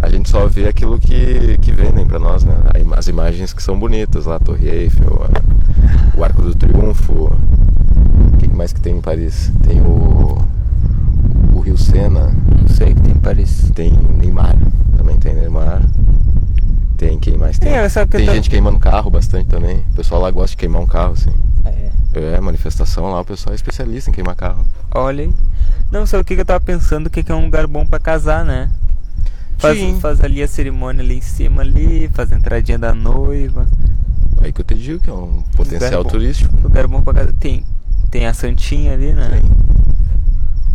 A 0.00 0.10
gente 0.10 0.28
só 0.28 0.46
vê 0.46 0.68
aquilo 0.68 0.98
que, 0.98 1.56
que 1.58 1.72
vendem 1.72 2.06
pra 2.06 2.18
nós, 2.18 2.44
né? 2.44 2.54
As 2.96 3.08
imagens 3.08 3.52
que 3.52 3.62
são 3.62 3.78
bonitas 3.78 4.26
lá, 4.26 4.36
a 4.36 4.38
Torre 4.38 4.68
Eiffel, 4.68 5.22
a- 5.24 6.16
o 6.18 6.22
Arco 6.24 6.42
do 6.42 6.54
Triunfo. 6.54 7.12
O 7.32 8.36
que 8.38 8.46
mais 8.48 8.72
que 8.72 8.80
tem 8.80 8.96
em 8.98 9.00
Paris? 9.00 9.50
Tem 9.62 9.80
o. 9.80 10.38
O 11.54 11.60
Rio 11.60 11.76
Sena. 11.78 12.32
Não 12.60 12.68
sei 12.68 12.92
o 12.92 12.94
que 12.94 13.00
tem 13.02 13.12
em 13.12 13.18
Paris. 13.18 13.70
Tem 13.74 13.90
Neymar, 13.90 14.54
também 14.96 15.16
tem 15.16 15.34
Neymar. 15.34 15.80
Tem 16.96 17.18
quem 17.18 17.36
mais 17.36 17.58
tem? 17.58 17.72
É, 17.72 17.88
tem 17.88 18.26
tô- 18.26 18.34
gente 18.34 18.48
queimando 18.50 18.78
carro 18.78 19.10
bastante 19.10 19.46
também. 19.46 19.78
O 19.90 19.94
pessoal 19.96 20.20
lá 20.20 20.30
gosta 20.30 20.50
de 20.50 20.56
queimar 20.58 20.80
um 20.82 20.86
carro, 20.86 21.12
assim. 21.12 21.30
É. 21.64 21.90
É, 22.36 22.40
manifestação 22.40 23.10
lá, 23.12 23.20
o 23.20 23.24
pessoal 23.24 23.52
é 23.52 23.56
especialista 23.56 24.08
em 24.10 24.12
queimar 24.12 24.34
carro. 24.34 24.64
Olha 24.94 25.24
aí. 25.24 25.34
Não, 25.90 26.06
sabe 26.06 26.22
o 26.22 26.24
que 26.24 26.34
que 26.34 26.40
eu 26.40 26.44
tava 26.46 26.60
pensando? 26.60 27.08
Que 27.08 27.22
que 27.22 27.30
é 27.30 27.34
um 27.34 27.44
lugar 27.44 27.66
bom 27.66 27.86
pra 27.86 27.98
casar, 27.98 28.44
né? 28.44 28.70
Faz, 29.58 29.78
Sim. 29.78 29.98
faz 30.00 30.20
ali 30.20 30.42
a 30.42 30.48
cerimônia 30.48 31.02
ali 31.02 31.16
em 31.18 31.20
cima 31.20 31.62
ali, 31.62 32.10
faz 32.12 32.30
a 32.32 32.36
entradinha 32.36 32.78
da 32.78 32.92
noiva. 32.94 33.66
Aí 34.42 34.52
que 34.52 34.60
eu 34.60 34.64
te 34.64 34.74
digo 34.74 35.00
que 35.00 35.08
é 35.08 35.12
um 35.12 35.42
potencial 35.56 36.02
bom. 36.04 36.10
turístico. 36.10 36.54
Lugar 36.62 36.86
bom 36.86 37.00
pra 37.00 37.14
casar. 37.14 37.32
Tem, 37.34 37.64
tem 38.10 38.26
a 38.26 38.34
Santinha 38.34 38.92
ali, 38.92 39.12
né? 39.12 39.40
Sim. 39.40 39.50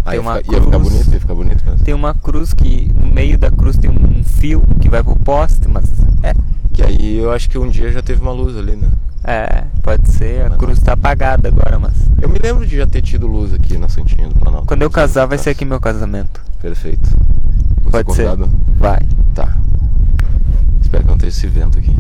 Aí 0.03 0.12
Tem 0.12 0.13
ia 0.15 0.22
uma 0.22 0.38
ficar, 0.38 0.53
ia 0.53 0.62
ficar 0.62 0.80
bonito, 0.80 1.13
ia 1.13 1.20
ficar 1.20 1.36
bonito 1.36 1.63
mesmo. 1.63 1.86
Tem 1.86 1.94
uma 1.94 2.13
cruz 2.15 2.53
que 2.53 2.91
no 3.00 3.08
meio 3.13 3.38
da 3.38 3.51
cruz 3.51 3.77
tem 3.77 3.89
um 3.91 4.24
fio 4.24 4.63
que 4.80 4.89
vai 4.89 5.03
pro 5.03 5.15
poste, 5.18 5.68
mas 5.68 5.86
é, 6.24 6.34
Que 6.74 6.82
aí 6.82 7.18
eu 7.18 7.32
acho 7.32 7.50
que 7.50 7.58
um 7.58 7.70
dia 7.70 7.91
já 7.91 8.01
teve 8.01 8.20
uma 8.22 8.32
luz 8.32 8.58
ali, 8.58 8.75
né? 8.75 8.88
É, 9.24 9.63
pode 9.84 10.10
ser. 10.12 10.46
A 10.46 10.50
Mas 10.50 10.58
cruz 10.58 10.80
tá 10.80 10.94
apagada 10.94 11.48
agora, 11.50 11.78
mas 11.80 11.94
Eu 12.22 12.30
me 12.30 12.40
lembro 12.40 12.66
de 12.66 12.78
já 12.78 12.86
ter 12.88 13.01
tido 13.01 13.28
luz 13.28 13.54
aqui 13.54 13.78
na 13.78 13.88
Santinha 13.90 14.28
do 14.28 14.36
Planalto. 14.36 14.68
quando 14.68 14.82
eu 14.82 14.86
Não 14.90 14.92
casar 14.92 15.25
vai 15.25 15.38
tá. 15.38 15.44
ser 15.46 15.50
aqui 15.51 15.63
meu 15.66 15.80
casamento. 15.80 16.42
Perfeito. 16.62 17.08
Vou 17.84 17.92
Pode 17.92 18.13
ser. 18.16 18.25
convidado? 18.28 18.50
Vai. 18.78 19.00
Tá. 19.36 19.56
Espero 20.82 21.04
que 21.04 21.10
não 21.10 21.18
tenha 21.18 21.30
esse 21.30 21.48
vento 21.48 21.78
aqui. 21.78 21.96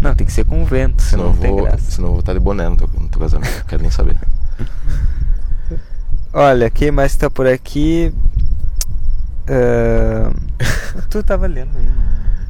Não, 0.00 0.14
tem 0.14 0.26
que 0.26 0.32
ser 0.32 0.44
com 0.44 0.64
vento, 0.64 1.02
senão 1.02 1.24
Senão 1.24 1.34
não 1.34 1.40
tem 1.40 1.50
vou, 1.50 1.62
graça. 1.64 1.90
senão 1.90 2.08
eu 2.08 2.12
vou 2.12 2.20
estar 2.20 2.32
de 2.32 2.40
boné 2.40 2.68
no 2.68 2.76
teu, 2.76 2.88
no 2.98 3.08
teu 3.08 3.20
casamento. 3.20 3.56
Não 3.58 3.64
quero 3.66 3.82
nem 3.82 3.90
saber. 3.90 4.16
Olha, 6.32 6.70
quem 6.70 6.90
mais 6.90 7.16
tá 7.16 7.28
por 7.28 7.46
aqui? 7.46 8.12
Ah, 9.48 10.30
tu 11.10 11.22
tava 11.22 11.46
lendo 11.46 11.76
aí. 11.78 11.84
né? 11.84 11.92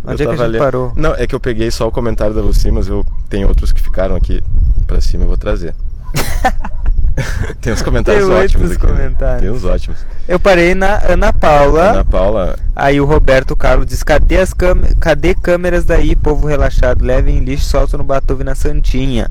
Onde 0.09 0.23
Eu 0.23 0.31
é 0.31 0.35
que 0.37 0.41
a 0.43 0.45
gente 0.45 0.53
lendo- 0.53 0.63
parou? 0.63 0.93
Não, 0.97 1.15
é 1.15 1.27
que 1.27 1.35
eu 1.35 1.41
peguei 1.41 1.71
só 1.71 1.87
o 1.87 1.93
comentário 1.93 2.35
da 2.35 2.41
Lucy, 2.41 2.71
mas 2.71 2.89
eu 2.89 3.05
tem 3.29 3.45
outros 3.45 3.73
que 3.73 3.81
ficaram 3.81 4.17
aqui 4.17 4.43
pra 4.87 5.01
cima, 5.01 5.25
eu 5.25 5.29
vou 5.29 5.37
trazer. 5.37 5.75
tem 7.61 7.73
uns 7.73 7.83
comentários 7.83 8.27
Tem 8.27 8.37
ótimos 8.37 8.71
aqui. 8.73 8.87
né? 8.87 8.93
comentários. 8.93 9.41
Tem 9.43 9.51
uns 9.51 9.65
ótimos. 9.65 9.99
Eu 10.27 10.39
parei 10.39 10.75
na 10.75 11.01
Ana 11.07 11.33
Paula. 11.33 11.91
Ana 11.91 12.05
Paula, 12.05 12.57
Aí 12.77 13.01
o 13.01 13.05
Roberto 13.05 13.57
Carlos 13.57 13.87
diz: 13.87 14.03
cadê 14.03 14.39
as 14.39 14.53
câmeras? 14.55 14.95
Cadê 15.01 15.35
câmeras 15.35 15.85
daí, 15.85 16.15
povo 16.15 16.47
relaxado? 16.47 17.05
Levem 17.05 17.41
lixo, 17.41 17.65
solta 17.67 17.99
no 17.99 18.05
Batuve 18.05 18.45
na 18.45 18.55
Santinha. 18.55 19.29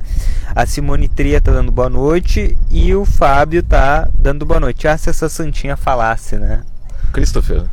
A 0.56 0.66
Simone 0.66 1.08
Tria 1.08 1.40
tá 1.40 1.52
dando 1.52 1.72
boa 1.72 1.90
noite 1.90 2.58
e 2.70 2.94
o 2.94 3.06
Fábio 3.06 3.64
tá 3.64 4.08
dando 4.20 4.46
boa 4.46 4.60
noite. 4.60 4.88
Ah, 4.88 4.98
se 4.98 5.10
essa 5.10 5.30
Santinha 5.30 5.78
falasse, 5.78 6.36
né? 6.38 6.62
Christopher. 7.14 7.64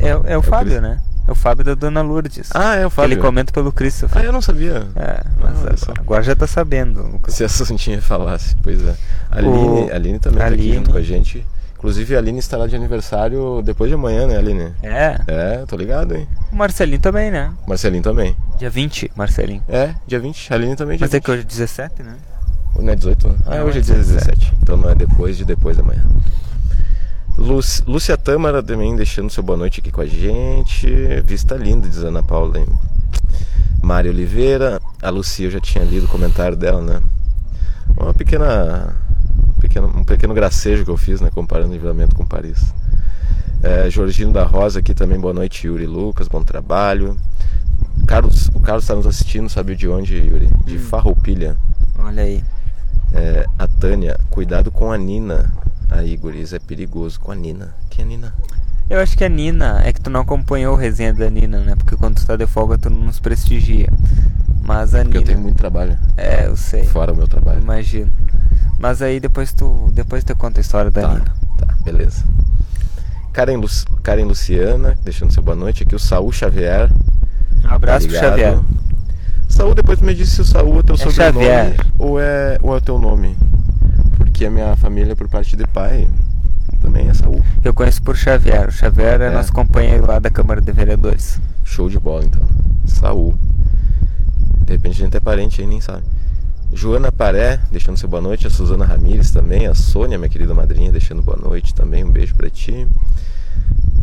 É, 0.00 0.32
é 0.34 0.36
o 0.38 0.42
Fábio, 0.42 0.72
Cris- 0.80 0.82
né? 0.82 1.00
É 1.26 1.30
o 1.30 1.34
Fábio 1.34 1.64
da 1.64 1.74
Dona 1.74 2.02
Lourdes. 2.02 2.50
Ah, 2.54 2.74
é 2.76 2.84
o 2.86 2.90
Fábio. 2.90 3.14
Ele 3.14 3.20
comenta 3.20 3.52
pelo 3.52 3.72
Christopher. 3.72 4.22
Ah, 4.22 4.24
eu 4.24 4.32
não 4.32 4.42
sabia. 4.42 4.86
É, 4.96 5.20
mas 5.40 5.62
olha 5.64 5.76
só. 5.76 5.92
agora, 5.96 6.22
já 6.22 6.34
tá 6.34 6.46
sabendo. 6.46 7.02
Lucas. 7.02 7.34
Se 7.34 7.44
a 7.44 7.48
Santinha 7.48 8.02
falasse, 8.02 8.56
pois 8.62 8.82
é. 8.84 8.94
A 9.30 9.38
Aline, 9.38 9.52
O- 9.56 9.94
Aline 9.94 10.18
também 10.18 10.38
tá 10.40 10.46
aqui 10.46 10.54
Aline. 10.54 10.74
junto 10.76 10.90
com 10.90 10.98
a 10.98 11.02
gente. 11.02 11.46
Inclusive 11.78 12.14
a 12.14 12.18
Aline 12.18 12.38
estará 12.38 12.66
de 12.68 12.76
aniversário 12.76 13.60
depois 13.64 13.88
de 13.88 13.94
amanhã, 13.94 14.26
né, 14.26 14.36
Aline? 14.36 14.72
É, 14.82 15.16
É, 15.26 15.64
tô 15.66 15.76
ligado, 15.76 16.14
hein? 16.14 16.28
o 16.52 16.56
Marcelinho 16.56 17.00
também, 17.00 17.30
né? 17.30 17.52
Marcelinho 17.66 18.02
também. 18.02 18.36
Dia 18.58 18.70
20, 18.70 19.10
Marcelinho. 19.16 19.62
É, 19.68 19.92
dia 20.06 20.20
20. 20.20 20.52
A 20.52 20.56
Aline 20.56 20.76
também 20.76 20.96
dia 20.96 21.04
Mas 21.06 21.14
é 21.14 21.16
20. 21.18 21.24
que 21.24 21.30
hoje 21.32 21.40
é 21.40 21.44
17, 21.44 22.02
né? 22.04 22.14
Não 22.78 22.92
é 22.92 22.94
18? 22.96 23.36
Ah, 23.46 23.56
Não, 23.56 23.66
hoje 23.66 23.78
é 23.78 23.80
é 23.80 23.84
dia 23.84 23.94
17. 23.96 24.52
Então 24.62 24.76
não 24.76 24.90
é 24.90 24.94
depois 24.94 25.36
de 25.36 25.44
depois 25.44 25.76
da 25.76 25.82
manhã. 25.82 26.02
Lúcia, 27.38 28.16
Tâmara 28.16 28.62
também 28.62 28.94
deixando 28.94 29.30
seu 29.30 29.42
boa 29.42 29.56
noite 29.56 29.80
aqui 29.80 29.90
com 29.90 30.00
a 30.00 30.06
gente. 30.06 30.86
Vista 31.24 31.56
linda, 31.56 31.88
diz 31.88 31.98
Ana 32.02 32.22
Paula. 32.22 32.58
Hein? 32.58 32.66
Mari 33.82 34.08
Oliveira. 34.08 34.80
A 35.02 35.10
Lucia 35.10 35.46
eu 35.46 35.50
já 35.50 35.60
tinha 35.60 35.84
lido 35.84 36.04
o 36.06 36.08
comentário 36.08 36.56
dela, 36.56 36.80
né? 36.82 37.00
Uma 37.96 38.12
pequena. 38.14 38.94
pequeno- 39.60 39.88
um 39.88 40.04
pequeno 40.04 40.34
gracejo 40.34 40.84
que 40.84 40.90
eu 40.90 40.96
fiz, 40.96 41.20
né? 41.20 41.30
Comparando 41.34 41.70
o 41.70 41.72
nivelamento 41.72 42.14
com 42.14 42.24
Paris. 42.26 42.72
É, 43.62 43.88
Jorginho 43.88 44.32
da 44.32 44.42
Rosa 44.44 44.80
aqui 44.80 44.92
também, 44.92 45.18
boa 45.20 45.32
noite, 45.32 45.66
Yuri 45.68 45.86
Lucas, 45.86 46.26
bom 46.28 46.42
trabalho. 46.42 47.16
Carlos, 48.06 48.48
o 48.54 48.60
Carlos 48.60 48.84
está 48.84 48.94
nos 48.94 49.06
assistindo, 49.06 49.48
sabe 49.48 49.76
de 49.76 49.88
onde, 49.88 50.16
Yuri? 50.16 50.48
De 50.64 50.78
Farroupilha. 50.78 51.56
Olha 51.98 52.24
aí. 52.24 52.42
É, 53.12 53.46
a 53.58 53.68
Tânia, 53.68 54.18
cuidado 54.30 54.70
com 54.72 54.90
a 54.90 54.98
Nina. 54.98 55.52
Aí, 55.94 56.16
guris, 56.16 56.52
é 56.52 56.58
perigoso 56.58 57.20
com 57.20 57.32
a 57.32 57.34
Nina. 57.34 57.74
Quem 57.90 58.04
é 58.04 58.06
a 58.06 58.10
Nina? 58.10 58.34
Eu 58.90 59.00
acho 59.00 59.16
que 59.16 59.24
a 59.24 59.28
Nina, 59.28 59.80
é 59.84 59.92
que 59.92 60.00
tu 60.00 60.10
não 60.10 60.20
acompanhou 60.20 60.74
o 60.74 60.78
resenha 60.78 61.12
da 61.14 61.28
Nina, 61.30 61.60
né? 61.60 61.74
Porque 61.76 61.96
quando 61.96 62.16
tu 62.16 62.26
tá 62.26 62.36
de 62.36 62.46
folga 62.46 62.76
tu 62.78 62.90
não 62.90 62.98
nos 63.04 63.20
prestigia. 63.20 63.88
Mas 64.64 64.94
a 64.94 64.98
Porque 64.98 65.18
Nina. 65.18 65.20
eu 65.20 65.24
tenho 65.24 65.40
muito 65.40 65.56
trabalho. 65.56 65.98
É, 66.16 66.46
eu 66.46 66.56
sei. 66.56 66.84
Fora 66.84 67.12
o 67.12 67.16
meu 67.16 67.26
trabalho. 67.28 67.60
Imagino. 67.60 68.12
Mas 68.78 69.00
aí 69.02 69.20
depois 69.20 69.52
tu. 69.52 69.90
Depois 69.92 70.24
tu 70.24 70.34
conta 70.36 70.60
a 70.60 70.62
história 70.62 70.90
da 70.90 71.02
Tá, 71.02 71.08
Nina. 71.08 71.24
tá, 71.58 71.66
beleza. 71.84 72.24
Karen, 73.32 73.56
Lu 73.56 73.68
Karen 74.02 74.24
Luciana, 74.24 74.94
deixando 75.04 75.32
seu 75.32 75.42
boa 75.42 75.56
noite 75.56 75.82
aqui. 75.84 75.94
O 75.94 75.98
Saul 75.98 76.30
Xavier. 76.32 76.90
Um 77.64 77.68
abraço 77.68 78.06
pro 78.08 78.16
Obrigado. 78.16 78.38
Xavier. 78.38 78.58
Saul, 79.48 79.74
depois 79.74 79.98
tu 79.98 80.04
me 80.04 80.14
disse 80.14 80.32
se 80.36 80.40
o 80.40 80.44
Saul 80.44 80.80
é 80.80 80.82
teu 80.82 80.94
É 80.94 80.98
sobrenome 80.98 81.44
Xavier. 81.44 81.76
ou 81.98 82.20
é, 82.20 82.58
ou 82.62 82.74
é 82.74 82.76
o 82.76 82.80
teu 82.80 82.98
nome. 82.98 83.36
Porque 84.42 84.46
a 84.46 84.50
minha 84.64 84.74
família, 84.74 85.14
por 85.14 85.28
parte 85.28 85.56
de 85.56 85.64
pai, 85.68 86.08
também 86.80 87.08
é 87.08 87.14
Saul. 87.14 87.40
Eu 87.62 87.72
conheço 87.72 88.02
por 88.02 88.16
Xavier. 88.16 88.68
O 88.68 88.72
Xavier 88.72 89.20
é, 89.20 89.26
É. 89.26 89.30
nosso 89.30 89.52
companheiro 89.52 90.04
lá 90.04 90.18
da 90.18 90.30
Câmara 90.30 90.60
de 90.60 90.72
Vereadores. 90.72 91.40
Show 91.62 91.88
de 91.88 91.96
bola, 91.96 92.24
então. 92.24 92.42
Saul. 92.84 93.36
De 94.66 94.72
repente 94.72 95.00
a 95.00 95.04
gente 95.04 95.16
é 95.16 95.20
parente 95.20 95.60
aí, 95.60 95.66
nem 95.68 95.80
sabe. 95.80 96.02
Joana 96.72 97.12
Paré, 97.12 97.60
deixando 97.70 97.96
seu 97.98 98.08
boa 98.08 98.20
noite. 98.20 98.48
A 98.48 98.50
Suzana 98.50 98.84
Ramires 98.84 99.30
também. 99.30 99.68
A 99.68 99.76
Sônia, 99.76 100.18
minha 100.18 100.28
querida 100.28 100.52
madrinha, 100.54 100.90
deixando 100.90 101.22
boa 101.22 101.38
noite 101.40 101.72
também. 101.72 102.02
Um 102.02 102.10
beijo 102.10 102.34
pra 102.34 102.50
ti. 102.50 102.88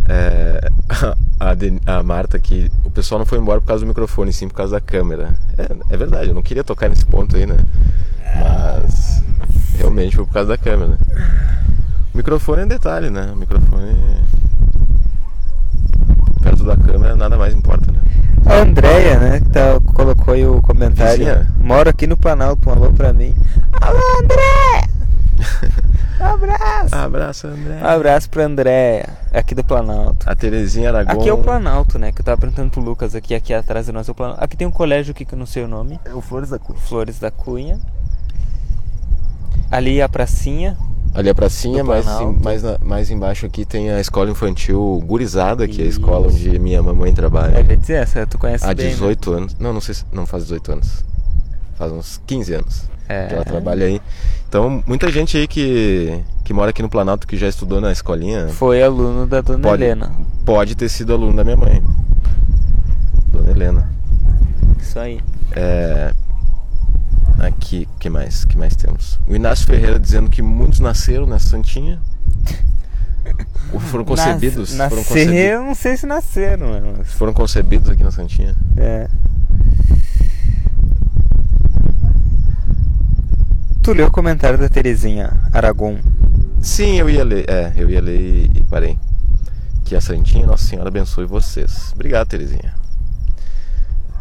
É, 0.07 0.69
a, 1.37 1.53
Den- 1.53 1.81
a 1.85 2.01
Marta 2.01 2.37
aqui. 2.37 2.71
O 2.85 2.89
pessoal 2.89 3.19
não 3.19 3.25
foi 3.25 3.39
embora 3.39 3.59
por 3.59 3.67
causa 3.67 3.83
do 3.83 3.87
microfone, 3.89 4.31
sim 4.31 4.47
por 4.47 4.53
causa 4.55 4.75
da 4.75 4.79
câmera. 4.81 5.33
É, 5.57 5.93
é 5.93 5.97
verdade, 5.97 6.29
eu 6.29 6.33
não 6.33 6.41
queria 6.41 6.63
tocar 6.63 6.87
nesse 6.87 7.05
ponto 7.05 7.35
aí, 7.35 7.45
né? 7.45 7.57
Mas 8.35 8.58
realmente 9.79 10.15
foi 10.15 10.25
por 10.25 10.33
causa 10.33 10.49
da 10.49 10.57
câmera. 10.57 10.97
O 12.13 12.17
microfone 12.17 12.61
é 12.63 12.65
detalhe, 12.65 13.09
né? 13.09 13.31
O 13.33 13.37
microfone. 13.37 13.95
Perto 16.41 16.63
da 16.63 16.77
câmera 16.77 17.15
nada 17.15 17.37
mais 17.37 17.53
importa, 17.53 17.91
né? 17.91 17.99
A 18.45 18.61
Andréia, 18.61 19.19
né, 19.19 19.39
que 19.41 19.49
tá, 19.49 19.79
colocou 19.93 20.33
aí 20.33 20.45
o 20.45 20.61
comentário. 20.61 21.17
Vizinha? 21.19 21.47
Moro 21.59 21.89
aqui 21.89 22.07
no 22.07 22.17
Planalto, 22.17 22.69
um 22.69 22.73
alô 22.73 22.91
pra 22.91 23.13
mim. 23.13 23.35
Alô, 23.79 23.99
André! 24.23 24.87
Um 26.19 26.23
abraço! 26.25 26.95
Abraço, 26.95 27.47
André. 27.47 27.79
Um 27.83 27.87
abraço 27.87 28.29
pra 28.29 28.45
Andréia, 28.45 29.09
aqui 29.33 29.53
do 29.53 29.63
Planalto. 29.63 30.27
A 30.27 30.35
Terezinha 30.35 30.89
Aragão. 30.89 31.19
Aqui 31.19 31.29
é 31.29 31.33
o 31.33 31.37
Planalto, 31.37 31.99
né, 31.99 32.11
que 32.11 32.21
eu 32.21 32.25
tava 32.25 32.37
perguntando 32.39 32.71
pro 32.71 32.81
Lucas 32.81 33.13
aqui, 33.13 33.35
aqui 33.35 33.53
atrás 33.53 33.85
de 33.85 33.91
nós 33.91 34.07
é 34.07 34.11
o 34.11 34.15
Planalto. 34.15 34.43
Aqui 34.43 34.57
tem 34.57 34.65
um 34.67 34.71
colégio 34.71 35.11
aqui 35.11 35.25
que 35.25 35.33
eu 35.35 35.39
não 35.39 35.45
sei 35.45 35.63
o 35.63 35.67
nome, 35.67 35.99
É 36.05 36.13
o 36.13 36.21
Flores 36.21 36.49
da 36.49 36.57
Cunha. 36.57 36.79
Flores 36.79 37.19
da 37.19 37.29
Cunha. 37.29 37.79
Ali 39.71 39.99
é 39.99 40.03
a 40.03 40.09
pracinha. 40.09 40.77
Ali 41.13 41.27
é 41.27 41.31
a 41.31 41.35
pracinha, 41.35 41.83
mais, 41.83 42.05
mais, 42.41 42.61
na- 42.63 42.77
mais 42.83 43.09
embaixo 43.09 43.45
aqui 43.45 43.65
tem 43.65 43.89
a 43.89 43.99
escola 43.99 44.29
infantil 44.29 45.01
Gurizada, 45.05 45.67
que 45.67 45.81
é 45.81 45.85
a 45.85 45.87
Isso. 45.87 45.99
escola 45.99 46.27
onde 46.27 46.59
minha 46.59 46.81
mamãe 46.83 47.11
É, 47.11 47.13
trabalha. 47.15 47.63
quer 47.63 47.77
dizer, 47.77 47.93
essa 48.03 48.27
tu 48.27 48.37
conhece 48.37 48.63
Há 48.63 48.73
bem, 48.73 48.85
né? 48.85 48.91
18 48.91 49.31
anos. 49.33 49.55
Não, 49.59 49.73
não 49.73 49.81
sei 49.81 49.95
se. 49.95 50.05
Não 50.11 50.25
faz 50.25 50.43
18 50.43 50.71
anos. 50.73 51.03
Faz 51.75 51.91
uns 51.91 52.21
15 52.27 52.53
anos 52.53 52.83
É. 53.07 53.25
que 53.27 53.33
ela 53.33 53.45
trabalha 53.45 53.85
aí. 53.87 53.99
Então, 54.47 54.83
muita 54.85 55.11
gente 55.11 55.35
aí 55.37 55.47
que, 55.47 56.19
que 56.43 56.53
mora 56.53 56.69
aqui 56.71 56.81
no 56.81 56.89
Planalto, 56.89 57.25
que 57.27 57.37
já 57.37 57.47
estudou 57.47 57.79
na 57.81 57.91
escolinha, 57.91 58.47
Foi 58.49 58.81
aluno 58.83 59.25
da 59.25 59.41
Dona 59.41 59.67
pode, 59.67 59.83
Helena. 59.83 60.11
pode 60.45 60.75
ter 60.75 60.89
sido 60.89 61.13
aluno 61.13 61.33
da 61.35 61.43
minha 61.43 61.57
mãe. 61.57 61.81
Dona 63.31 63.49
Helena. 63.51 63.89
Isso 64.79 64.99
aí. 64.99 65.19
É, 65.53 66.13
aqui, 67.39 67.87
que 67.99 68.09
mais? 68.09 68.45
que 68.45 68.57
mais 68.57 68.75
temos? 68.75 69.19
O 69.27 69.35
Inácio 69.35 69.65
Ferreira 69.65 69.99
dizendo 69.99 70.29
que 70.29 70.41
muitos 70.41 70.79
nasceram 70.79 71.25
nessa 71.25 71.49
santinha. 71.49 71.99
Ou 73.71 73.79
foram 73.79 74.05
concebidos? 74.05 74.73
Nas, 74.73 74.89
foram, 74.89 75.01
nascer, 75.01 75.25
concebidos 75.25 75.51
eu 75.51 75.63
não 75.63 75.75
sei 75.75 75.97
se 75.97 76.05
nasceram, 76.05 76.71
né, 76.71 76.93
mas... 76.97 77.13
foram 77.13 77.33
concebidos 77.33 77.89
aqui 77.89 78.03
na 78.03 78.11
santinha. 78.11 78.55
É. 78.77 79.07
Tu 83.81 83.93
leu 83.93 84.07
o 84.07 84.11
comentário 84.11 84.57
da 84.57 84.69
Terezinha 84.69 85.31
Aragon. 85.53 85.97
Sim, 86.61 86.99
eu 86.99 87.09
ia 87.09 87.23
ler. 87.23 87.49
É, 87.49 87.73
eu 87.75 87.89
ia 87.89 88.01
ler 88.01 88.51
e, 88.55 88.63
parei. 88.69 88.97
Que 89.85 89.95
a 89.95 90.01
santinha 90.01 90.45
Nossa 90.45 90.67
Senhora 90.67 90.89
abençoe 90.89 91.25
vocês. 91.25 91.91
Obrigado, 91.95 92.27
Terezinha. 92.27 92.73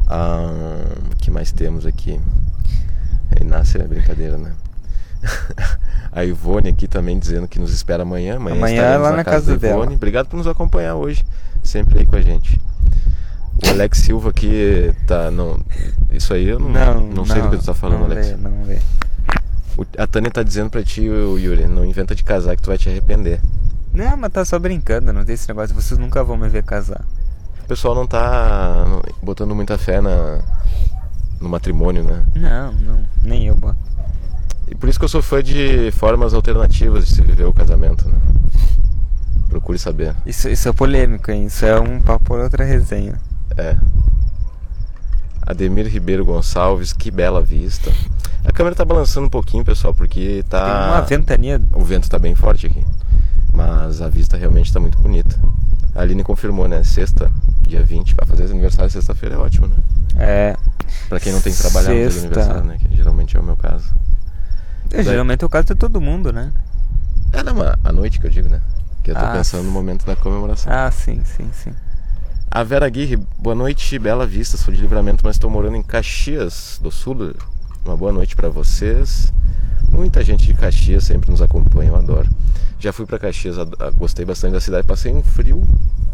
Ah, 0.06 0.50
O 1.12 1.16
que 1.16 1.30
mais 1.30 1.52
temos 1.52 1.84
aqui? 1.84 2.18
Inácio 3.40 3.80
é 3.80 3.86
brincadeira, 3.86 4.36
né? 4.36 4.52
A 6.12 6.24
Ivone 6.24 6.70
aqui 6.70 6.88
também 6.88 7.18
dizendo 7.18 7.46
que 7.46 7.58
nos 7.58 7.72
espera 7.72 8.02
amanhã. 8.02 8.36
Amanhã, 8.36 8.56
Amanhã 8.56 8.76
estaremos 8.76 9.10
lá 9.10 9.16
na 9.16 9.24
casa 9.24 9.52
da 9.52 9.58
dela. 9.58 9.82
Ivone. 9.82 9.96
Obrigado 9.96 10.26
por 10.26 10.36
nos 10.36 10.46
acompanhar 10.46 10.94
hoje. 10.94 11.24
Sempre 11.62 11.98
aí 12.00 12.06
com 12.06 12.16
a 12.16 12.20
gente. 12.20 12.60
O 13.64 13.70
Alex 13.70 13.98
Silva 13.98 14.30
aqui 14.30 14.92
tá. 15.06 15.30
Não, 15.30 15.60
isso 16.10 16.32
aí 16.32 16.48
eu 16.48 16.58
não, 16.58 16.68
não, 17.00 17.26
sei 17.26 17.42
do 17.42 17.50
que 17.50 17.58
tu 17.58 17.64
tá 17.64 17.74
falando, 17.74 18.00
não 18.00 18.06
Alex. 18.06 18.28
Lê, 18.28 18.36
não. 18.36 18.50
O- 19.76 19.86
A 19.96 20.06
Tânia 20.06 20.30
tá 20.30 20.42
dizendo 20.42 20.70
pra 20.70 20.82
ti, 20.82 21.02
Yuri, 21.02 21.66
não 21.66 21.84
inventa 21.84 22.14
de 22.14 22.24
casar 22.24 22.56
que 22.56 22.62
tu 22.62 22.68
vai 22.68 22.78
te 22.78 22.88
arrepender. 22.88 23.40
Não, 23.92 24.16
mas 24.16 24.32
tá 24.32 24.44
só 24.44 24.58
brincando, 24.58 25.12
não 25.12 25.24
tem 25.24 25.34
esse 25.34 25.48
negócio. 25.48 25.74
Vocês 25.74 25.98
nunca 25.98 26.22
vão 26.22 26.36
me 26.36 26.48
ver 26.48 26.62
casar. 26.62 27.04
O 27.64 27.66
pessoal 27.68 27.94
não 27.94 28.06
tá 28.06 28.84
botando 29.22 29.54
muita 29.54 29.76
fé 29.76 30.00
na, 30.00 30.40
no 31.40 31.48
matrimônio, 31.48 32.04
né? 32.04 32.24
Não, 32.34 32.72
não, 32.72 33.04
nem 33.22 33.46
eu, 33.46 33.54
boto. 33.54 33.78
E 34.70 34.74
por 34.74 34.88
isso 34.88 34.98
que 34.98 35.04
eu 35.04 35.08
sou 35.08 35.22
fã 35.22 35.42
de 35.42 35.90
formas 35.92 36.34
alternativas 36.34 37.06
de 37.06 37.14
se 37.14 37.22
viver 37.22 37.44
o 37.44 37.52
casamento, 37.52 38.06
né? 38.08 38.18
Procure 39.48 39.78
saber. 39.78 40.14
Isso, 40.26 40.48
isso 40.48 40.68
é 40.68 40.72
polêmico, 40.72 41.30
hein? 41.30 41.46
Isso 41.46 41.64
é 41.64 41.80
um 41.80 42.00
papo 42.00 42.24
por 42.26 42.38
outra 42.38 42.64
resenha. 42.64 43.14
É. 43.56 43.76
Ademir 45.46 45.86
Ribeiro 45.86 46.24
Gonçalves, 46.26 46.92
que 46.92 47.10
bela 47.10 47.40
vista. 47.40 47.90
A 48.44 48.52
câmera 48.52 48.76
tá 48.76 48.84
balançando 48.84 49.26
um 49.26 49.30
pouquinho, 49.30 49.64
pessoal, 49.64 49.94
porque 49.94 50.44
tá. 50.50 50.64
Tem 50.64 50.92
uma 50.92 51.00
ventania. 51.00 51.60
O 51.72 51.82
vento 51.82 52.10
tá 52.10 52.18
bem 52.18 52.34
forte 52.34 52.66
aqui. 52.66 52.84
Mas 53.54 54.02
a 54.02 54.08
vista 54.08 54.36
realmente 54.36 54.70
tá 54.70 54.78
muito 54.78 54.98
bonita. 54.98 55.38
A 55.94 56.02
Aline 56.02 56.22
confirmou, 56.22 56.68
né? 56.68 56.84
Sexta, 56.84 57.32
dia 57.66 57.82
20. 57.82 58.14
Vai 58.14 58.26
fazer 58.26 58.44
aniversário 58.44 58.90
sexta-feira 58.90 59.36
é 59.36 59.38
ótimo, 59.38 59.68
né? 59.68 59.76
É. 60.18 60.56
Pra 61.08 61.20
quem 61.20 61.32
não 61.32 61.40
tem 61.40 61.52
que 61.52 61.58
trabalhar 61.58 61.88
no 61.90 61.94
dia 61.96 62.10
do 62.10 62.18
aniversário, 62.18 62.64
né? 62.64 62.78
Que 62.78 62.96
geralmente 62.96 63.36
é 63.36 63.40
o 63.40 63.42
meu 63.42 63.56
caso. 63.56 63.94
Eu, 64.90 65.02
geralmente 65.02 65.42
eu 65.42 65.48
caso 65.48 65.66
de 65.66 65.74
todo 65.74 66.00
mundo, 66.00 66.32
né? 66.32 66.52
É, 67.32 67.42
não, 67.42 67.54
a 67.84 67.92
noite 67.92 68.18
que 68.18 68.26
eu 68.26 68.30
digo, 68.30 68.48
né? 68.48 68.60
Que 69.02 69.10
eu 69.10 69.14
tô 69.14 69.20
Ah, 69.24 69.32
pensando 69.32 69.64
no 69.64 69.70
momento 69.70 70.04
da 70.06 70.16
comemoração. 70.16 70.72
Ah, 70.72 70.90
sim, 70.90 71.22
sim, 71.24 71.48
sim. 71.52 71.72
A 72.50 72.62
Vera 72.62 72.86
Aguirre, 72.86 73.16
boa 73.38 73.54
noite, 73.54 73.98
Bela 73.98 74.26
Vista, 74.26 74.56
sou 74.56 74.72
de 74.72 74.80
livramento, 74.80 75.22
mas 75.24 75.36
estou 75.36 75.50
morando 75.50 75.76
em 75.76 75.82
Caxias 75.82 76.78
do 76.82 76.90
Sul. 76.90 77.34
Uma 77.84 77.96
boa 77.96 78.10
noite 78.12 78.34
pra 78.34 78.48
vocês. 78.48 79.32
Muita 79.90 80.22
gente 80.24 80.46
de 80.46 80.54
Caxias 80.54 81.04
sempre 81.04 81.30
nos 81.30 81.42
acompanha, 81.42 81.90
eu 81.90 81.96
adoro. 81.96 82.28
Já 82.78 82.92
fui 82.92 83.04
pra 83.06 83.18
Caxias, 83.18 83.56
gostei 83.96 84.24
bastante 84.24 84.52
da 84.52 84.60
cidade, 84.60 84.86
passei 84.86 85.12
um 85.12 85.22
frio, 85.22 85.66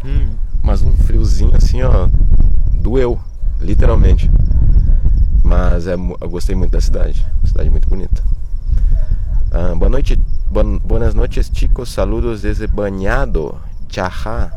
Hum. 0.03 0.29
mas 0.63 0.81
um 0.81 0.95
friozinho 0.97 1.55
assim, 1.55 1.81
ó, 1.83 2.07
doeu, 2.73 3.19
literalmente. 3.61 4.29
Mas 5.45 5.85
é, 5.85 5.93
eu 5.93 6.29
gostei 6.29 6.55
muito 6.55 6.71
da 6.71 6.81
cidade, 6.81 7.23
cidade 7.45 7.69
muito 7.69 7.87
bonita. 7.87 8.23
Ah, 9.51 9.75
boa 9.75 9.89
noite, 9.89 10.19
buenas 10.83 11.13
noches 11.13 11.51
chicos, 11.53 11.91
saludos 11.91 12.41
desde 12.41 12.65
Banhado, 12.65 13.55
Chajá. 13.87 14.51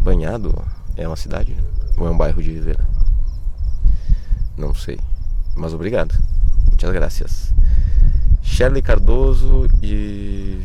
Banhado 0.00 0.54
é 0.96 1.04
uma 1.08 1.16
cidade? 1.16 1.56
Ou 1.96 2.06
é 2.06 2.10
um 2.12 2.16
bairro 2.16 2.40
de 2.40 2.52
Rivera? 2.52 2.86
Não 4.56 4.72
sei. 4.72 5.00
Mas 5.56 5.74
obrigado. 5.74 6.14
Muitas 6.68 6.92
graças. 6.92 7.52
Shirley 8.40 8.82
Cardoso 8.82 9.66
e 9.82 10.62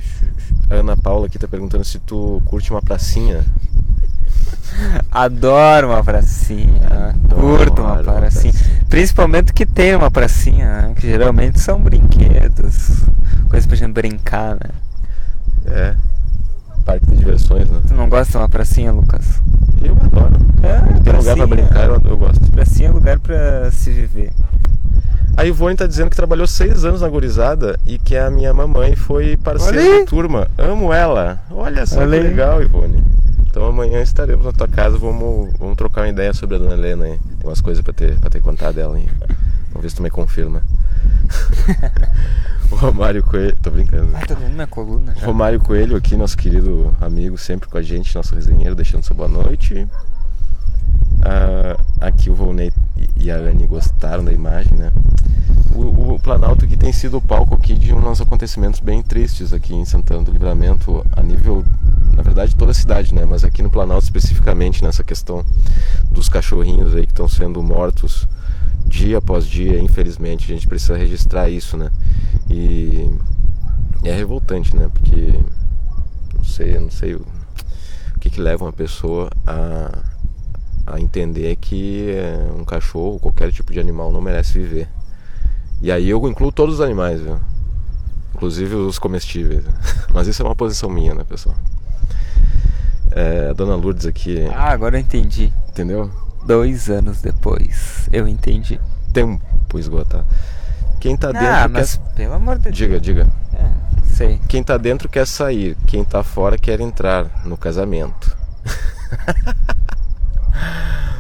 Ana 0.70 0.96
Paula 0.96 1.26
aqui 1.26 1.40
tá 1.40 1.48
perguntando 1.48 1.84
se 1.84 1.98
tu 1.98 2.40
curte 2.46 2.70
uma 2.70 2.84
pracinha. 2.84 3.44
Adoro 5.10 5.88
uma 5.88 6.04
pracinha. 6.04 7.16
Adoro 7.16 7.42
Curto 7.42 7.82
uma 7.82 7.94
uma 7.94 8.14
pracinha. 8.14 8.79
Pracinha. 8.90 9.00
Principalmente 9.04 9.54
que 9.54 9.66
tem 9.66 9.96
uma 9.96 10.10
pracinha, 10.12 10.82
né? 10.82 10.94
que 10.96 11.08
geralmente 11.08 11.60
são 11.60 11.80
brinquedos, 11.80 13.04
coisas 13.50 13.66
pra 13.68 13.76
gente 13.76 13.92
brincar, 13.94 14.56
né? 14.56 14.72
É. 15.68 15.96
Parque 16.86 17.06
de 17.06 17.18
diversões, 17.18 17.70
né? 17.70 17.82
Tu 17.88 17.94
não 17.94 18.10
gosta 18.10 18.32
de 18.32 18.38
uma 18.38 18.50
pracinha, 18.50 18.92
Lucas? 18.92 19.42
Eu 19.84 19.94
adoro. 19.94 20.36
É, 20.64 20.80
Tem 20.80 21.14
lugar 21.14 21.36
pra 21.36 21.48
pracinha. 21.48 21.48
brincar, 21.48 21.86
eu, 21.86 22.02
eu 22.04 22.18
gosto. 22.18 22.52
Pracinha 22.52 22.90
é 22.90 22.92
lugar 22.92 23.20
pra 23.20 23.70
se 23.72 23.92
viver. 23.92 24.32
A 25.38 25.46
Ivone 25.46 25.76
tá 25.76 25.88
dizendo 25.88 26.10
que 26.10 26.16
trabalhou 26.18 26.46
seis 26.48 26.84
anos 26.84 27.00
na 27.02 27.08
gurizada 27.08 27.80
e 27.86 27.98
que 27.98 28.18
a 28.18 28.30
minha 28.30 28.54
mamãe 28.54 28.96
foi 28.96 29.38
parceira 29.38 29.82
de 29.82 30.06
turma. 30.06 30.48
Amo 30.58 30.92
ela. 30.92 31.40
Olha 31.50 31.86
só 31.86 32.02
Olha 32.02 32.18
que 32.18 32.28
legal, 32.28 32.62
Ivone. 32.62 33.02
Então 33.60 33.68
amanhã 33.68 34.02
estaremos 34.02 34.46
na 34.46 34.54
tua 34.54 34.70
casa, 34.70 34.98
vamos, 34.98 35.52
vamos 35.60 35.76
trocar 35.76 36.04
uma 36.04 36.08
ideia 36.08 36.34
sobre 36.34 36.56
a 36.56 36.60
dona 36.60 36.76
Helena 36.76 37.04
aí. 37.04 37.20
Tem 37.20 37.50
umas 37.50 37.60
coisas 37.60 37.84
pra 37.84 37.92
ter, 37.92 38.18
pra 38.18 38.30
ter 38.30 38.42
contado 38.42 38.76
dela 38.76 38.96
aí. 38.96 39.06
Vamos 39.68 39.82
ver 39.82 39.90
se 39.90 39.98
tu 39.98 40.02
me 40.02 40.10
confirma. 40.10 40.64
o 42.72 42.76
Romário 42.78 43.22
Coelho. 43.22 43.58
Tô 43.62 43.70
brincando. 43.70 44.12
Ai, 44.14 44.26
tá 44.26 44.34
doendo 44.34 44.54
minha 44.54 44.66
coluna 44.66 45.14
já. 45.14 45.26
Romário 45.26 45.60
Coelho 45.60 45.98
aqui, 45.98 46.16
nosso 46.16 46.38
querido 46.38 46.96
amigo, 47.02 47.38
sempre 47.38 47.68
com 47.68 47.78
a 47.78 47.82
gente, 47.82 48.16
nosso 48.16 48.34
resenheiro, 48.34 48.76
deixando 48.76 49.04
sua 49.04 49.18
boa 49.18 49.28
noite. 49.28 49.86
Ah, 51.22 51.78
aqui 52.00 52.30
o 52.30 52.36
Volney 52.36 52.72
e 53.18 53.30
a 53.30 53.36
Anne 53.36 53.68
gostaram 53.68 54.24
da 54.24 54.32
imagem, 54.32 54.72
né? 54.78 54.90
O, 55.76 56.14
o 56.14 56.20
Planalto 56.20 56.66
que 56.66 56.78
tem 56.78 56.94
sido 56.94 57.18
o 57.18 57.22
palco 57.22 57.56
aqui 57.56 57.74
de 57.74 57.94
uns 57.94 58.22
acontecimentos 58.22 58.80
bem 58.80 59.04
tristes 59.04 59.52
aqui 59.52 59.76
em 59.76 59.84
Santana 59.84 60.24
do 60.24 60.32
Livramento, 60.32 61.06
a 61.12 61.22
nível, 61.22 61.66
na 62.20 62.24
verdade, 62.24 62.54
toda 62.54 62.72
a 62.72 62.74
cidade, 62.74 63.16
né? 63.16 63.24
Mas 63.24 63.46
aqui 63.46 63.64
no 63.64 63.70
Planalto 63.70 64.04
especificamente 64.04 64.84
nessa 64.84 65.06
questão 65.06 65.46
dos 66.12 66.28
cachorrinhos 66.28 66.94
aí 66.94 67.06
que 67.06 67.14
estão 67.14 67.30
sendo 67.30 67.64
mortos 67.64 68.28
dia 68.86 69.20
após 69.20 69.48
dia, 69.48 69.80
infelizmente, 69.80 70.52
a 70.52 70.54
gente 70.54 70.68
precisa 70.68 70.98
registrar 70.98 71.50
isso, 71.50 71.78
né? 71.78 71.90
E 72.50 73.10
é 74.04 74.12
revoltante, 74.12 74.76
né? 74.76 74.90
Porque 74.94 75.40
não 76.36 76.44
sei, 76.44 76.78
não 76.78 76.92
sei 76.92 77.16
o, 77.16 77.22
o 77.22 78.20
que, 78.20 78.30
que 78.30 78.42
leva 78.42 78.66
uma 78.66 78.74
pessoa 78.74 79.30
a, 79.48 80.00
a 80.88 81.00
entender 81.00 81.56
que 81.56 82.10
é, 82.10 82.52
um 82.54 82.66
cachorro, 82.66 83.18
qualquer 83.18 83.50
tipo 83.54 83.72
de 83.72 83.80
animal, 83.80 84.12
não 84.12 84.20
merece 84.20 84.60
viver. 84.60 84.90
E 85.82 85.90
aí 85.90 86.10
eu 86.10 86.28
incluo 86.28 86.52
todos 86.52 86.76
os 86.76 86.82
animais, 86.82 87.22
viu? 87.22 87.40
Inclusive 88.36 88.76
os 88.76 89.00
comestíveis. 89.00 89.64
Mas 90.14 90.28
isso 90.28 90.42
é 90.42 90.46
uma 90.46 90.56
posição 90.56 90.90
minha, 90.90 91.14
né, 91.14 91.24
pessoal? 91.24 91.56
É, 93.12 93.50
a 93.50 93.54
dona 93.54 93.76
Lourdes 93.76 94.06
aqui, 94.06 94.48
Ah, 94.54 94.70
agora 94.72 94.96
eu 94.98 95.02
entendi. 95.02 95.52
entendeu? 95.70 96.12
Dois 96.46 96.90
anos 96.90 97.22
depois, 97.22 98.08
eu 98.14 98.28
entendi. 98.28 98.80
Tempo 99.12 99.80
esgotar. 99.80 100.24
Quem 101.00 101.18
tá 101.18 101.32
dentro 101.32 101.48
ah, 101.48 101.68
mas 101.68 101.96
quer. 101.96 102.14
pelo 102.16 102.34
amor 102.36 102.58
de 102.58 102.66
Deus. 102.66 102.78
Diga, 102.78 103.00
diga. 103.00 103.28
É, 103.54 103.70
sei. 104.14 104.40
Quem 104.48 104.62
tá 104.64 104.78
dentro 104.78 105.10
quer 105.10 105.26
sair, 105.26 105.76
quem 105.88 106.04
tá 106.04 106.24
fora 106.24 106.58
quer 106.58 106.80
entrar 106.82 107.26
no 107.46 107.58
casamento. 107.58 108.38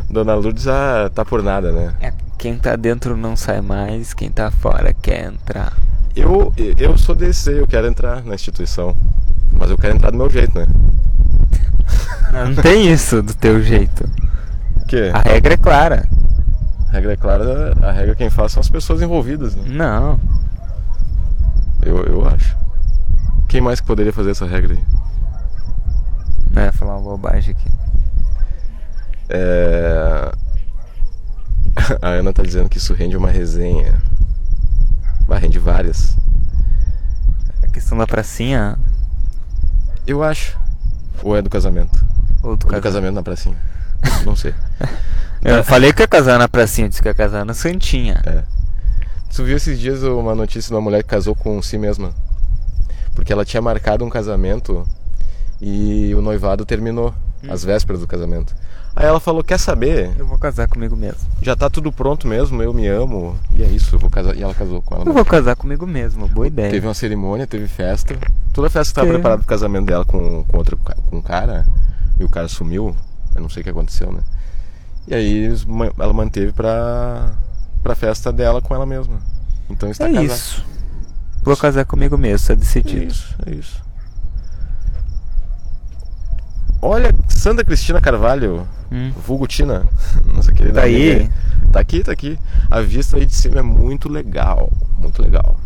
Dona 0.09 0.33
Lourdes 0.35 0.67
ah, 0.67 1.09
tá 1.13 1.23
por 1.23 1.43
nada, 1.43 1.71
né? 1.71 1.93
É, 2.01 2.13
quem 2.37 2.57
tá 2.57 2.75
dentro 2.75 3.15
não 3.15 3.35
sai 3.35 3.61
mais, 3.61 4.13
quem 4.13 4.31
tá 4.31 4.49
fora 4.51 4.93
quer 4.93 5.25
entrar. 5.25 5.73
Eu, 6.15 6.53
eu 6.77 6.97
sou 6.97 7.15
desse, 7.15 7.51
eu 7.51 7.67
quero 7.67 7.87
entrar 7.87 8.23
na 8.23 8.35
instituição. 8.35 8.95
Mas 9.59 9.69
eu 9.69 9.77
quero 9.77 9.95
entrar 9.95 10.11
do 10.11 10.17
meu 10.17 10.29
jeito, 10.29 10.57
né? 10.57 10.65
Não, 12.31 12.49
não 12.49 12.63
tem 12.63 12.91
isso 12.91 13.21
do 13.21 13.33
teu 13.33 13.61
jeito. 13.61 14.09
O 14.77 14.85
quê? 14.85 15.11
A 15.13 15.19
regra 15.19 15.53
é 15.53 15.57
clara. 15.57 16.07
A 16.87 16.91
regra 16.93 17.13
é 17.13 17.17
clara, 17.17 17.77
a 17.81 17.91
regra 17.91 18.15
quem 18.15 18.29
faz 18.29 18.53
são 18.53 18.61
as 18.61 18.69
pessoas 18.69 19.01
envolvidas, 19.01 19.55
né? 19.55 19.63
Não. 19.67 20.19
Eu, 21.83 22.03
eu 22.05 22.27
acho. 22.27 22.57
Quem 23.47 23.61
mais 23.61 23.81
que 23.81 23.87
poderia 23.87 24.13
fazer 24.13 24.31
essa 24.31 24.45
regra 24.45 24.73
aí? 24.73 24.83
Não 26.51 26.63
ia 26.63 26.71
falar 26.71 26.97
uma 26.97 27.01
bobagem 27.01 27.53
aqui. 27.53 27.69
É... 29.29 30.31
A 32.01 32.07
Ana 32.09 32.33
tá 32.33 32.43
dizendo 32.43 32.69
que 32.69 32.77
isso 32.77 32.93
rende 32.93 33.17
uma 33.17 33.29
resenha. 33.29 34.01
Vai, 35.27 35.39
rende 35.39 35.59
várias. 35.59 36.17
A 37.61 37.67
questão 37.67 37.97
da 37.97 38.07
pracinha 38.07 38.77
Eu 40.09 40.23
acho. 40.23 40.57
Ou 41.21 41.37
é 41.37 41.41
do 41.41 41.51
casamento? 41.51 42.03
ou 42.41 42.41
do 42.41 42.49
Ou 42.49 42.57
do 42.57 42.65
casamento. 42.65 42.83
casamento 42.83 43.13
na 43.13 43.21
pracinha? 43.21 43.55
Não 44.25 44.35
sei. 44.35 44.55
Eu 45.45 45.63
falei 45.63 45.93
que 45.93 46.01
ia 46.01 46.07
casar 46.07 46.39
na 46.39 46.49
pracinha, 46.49 46.89
disse 46.89 46.99
que 46.99 47.07
ia 47.07 47.13
casar 47.13 47.45
na 47.45 47.53
Santinha. 47.53 48.19
É. 48.25 48.43
Tu 49.33 49.43
viu 49.43 49.55
esses 49.55 49.79
dias 49.79 50.01
uma 50.01 50.33
notícia 50.33 50.69
de 50.69 50.73
uma 50.73 50.81
mulher 50.81 51.03
que 51.03 51.09
casou 51.09 51.35
com 51.35 51.61
si 51.61 51.77
mesma? 51.77 52.11
Porque 53.13 53.31
ela 53.31 53.45
tinha 53.45 53.61
marcado 53.61 54.03
um 54.03 54.09
casamento 54.09 54.83
e 55.61 56.11
o 56.15 56.21
noivado 56.21 56.65
terminou, 56.65 57.13
às 57.47 57.63
vésperas 57.63 58.01
do 58.01 58.07
casamento. 58.07 58.55
Aí 58.95 59.05
ela 59.05 59.19
falou: 59.19 59.43
Quer 59.43 59.59
saber? 59.59 60.11
Eu 60.17 60.25
vou 60.25 60.37
casar 60.37 60.67
comigo 60.67 60.95
mesmo. 60.95 61.19
Já 61.41 61.55
tá 61.55 61.69
tudo 61.69 61.91
pronto 61.91 62.27
mesmo, 62.27 62.61
eu 62.61 62.73
me 62.73 62.87
amo. 62.87 63.37
E 63.55 63.63
é 63.63 63.67
isso, 63.67 63.95
eu 63.95 63.99
vou 63.99 64.09
casar. 64.09 64.35
E 64.35 64.41
ela 64.41 64.53
casou 64.53 64.81
com 64.81 64.95
ela. 64.95 65.05
Eu 65.05 65.13
vou 65.13 65.23
casar 65.23 65.55
comigo 65.55 65.85
mesmo, 65.85 66.27
boa 66.27 66.47
ideia. 66.47 66.71
Teve 66.71 66.87
uma 66.87 66.93
cerimônia, 66.93 67.45
teve 67.45 67.67
festa. 67.67 68.17
Toda 68.59 68.67
a 68.67 68.71
festa 68.71 68.91
que 68.91 68.95
tava 68.95 69.07
Teve. 69.07 69.17
preparada 69.19 69.39
pro 69.39 69.47
casamento 69.47 69.85
dela 69.85 70.03
com, 70.03 70.43
com 70.43 70.57
outro 70.57 70.75
com 70.75 71.15
um 71.17 71.21
cara. 71.21 71.65
E 72.19 72.25
o 72.25 72.27
cara 72.27 72.49
sumiu. 72.49 72.93
Eu 73.33 73.41
não 73.41 73.47
sei 73.49 73.61
o 73.61 73.63
que 73.63 73.69
aconteceu, 73.69 74.11
né? 74.11 74.19
E 75.07 75.15
aí 75.15 75.49
ela 75.97 76.11
manteve 76.11 76.51
pra, 76.51 77.31
pra 77.81 77.95
festa 77.95 78.33
dela 78.33 78.61
com 78.61 78.75
ela 78.75 78.85
mesma. 78.85 79.17
Então 79.69 79.89
está 79.89 80.09
É 80.09 80.13
casada. 80.13 80.25
isso. 80.33 80.65
Vou 81.41 81.55
casar 81.55 81.85
comigo 81.85 82.17
mesmo, 82.17 82.47
tá 82.47 82.51
É 82.51 82.55
decidido. 82.57 83.05
isso, 83.05 83.33
é 83.45 83.51
isso. 83.51 83.81
Olha, 86.81 87.15
Santa 87.29 87.63
Cristina 87.63 88.01
Carvalho, 88.01 88.67
Hum. 88.91 89.13
vulgo 89.25 89.47
Tina, 89.47 89.85
nossa 90.33 90.51
querida 90.51 90.81
Tá 90.81 90.85
aí? 90.85 91.29
Tá 91.71 91.79
aqui, 91.79 92.03
tá 92.03 92.11
aqui. 92.11 92.37
A 92.69 92.81
vista 92.81 93.15
aí 93.15 93.25
de 93.25 93.33
cima 93.33 93.59
é 93.59 93.61
muito 93.61 94.09
legal, 94.09 94.69
muito 94.97 95.21
legal. 95.21 95.57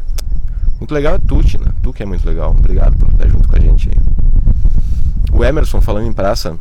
Muito 0.84 0.96
legal 0.96 1.16
é 1.16 1.18
tu, 1.18 1.42
Tina, 1.42 1.74
tu 1.82 1.94
que 1.94 2.04
é 2.04 2.06
muito 2.06 2.28
legal. 2.28 2.52
Obrigado 2.52 2.98
por 2.98 3.10
estar 3.10 3.26
junto 3.30 3.48
com 3.48 3.56
a 3.56 3.60
gente 3.60 3.88
aí. 3.88 3.96
O 5.32 5.42
Emerson, 5.42 5.80
falando 5.80 6.08
em 6.08 6.12
praça, 6.12 6.60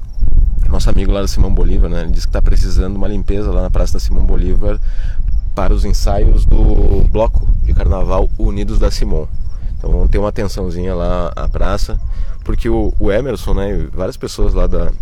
nosso 0.68 0.88
amigo 0.88 1.10
lá 1.10 1.22
da 1.22 1.26
Simão 1.26 1.52
Bolívar, 1.52 1.90
né? 1.90 2.02
Ele 2.02 2.12
disse 2.12 2.28
que 2.28 2.32
tá 2.32 2.40
precisando 2.40 2.92
de 2.92 2.98
uma 2.98 3.08
limpeza 3.08 3.50
lá 3.50 3.62
na 3.62 3.68
praça 3.68 3.94
da 3.94 3.98
Simão 3.98 4.24
Bolívar 4.24 4.78
para 5.56 5.74
os 5.74 5.84
ensaios 5.84 6.44
do 6.44 7.02
bloco 7.10 7.48
de 7.64 7.74
carnaval 7.74 8.30
Unidos 8.38 8.78
da 8.78 8.92
Simão. 8.92 9.26
Então 9.76 9.90
vamos 9.90 10.08
ter 10.08 10.18
uma 10.18 10.28
atençãozinha 10.28 10.94
lá 10.94 11.32
à 11.34 11.48
praça, 11.48 11.98
porque 12.44 12.68
o, 12.68 12.94
o 13.00 13.10
Emerson, 13.10 13.54
né, 13.54 13.76
e 13.76 13.86
várias 13.88 14.16
pessoas 14.16 14.54
lá 14.54 14.68
da, 14.68 14.92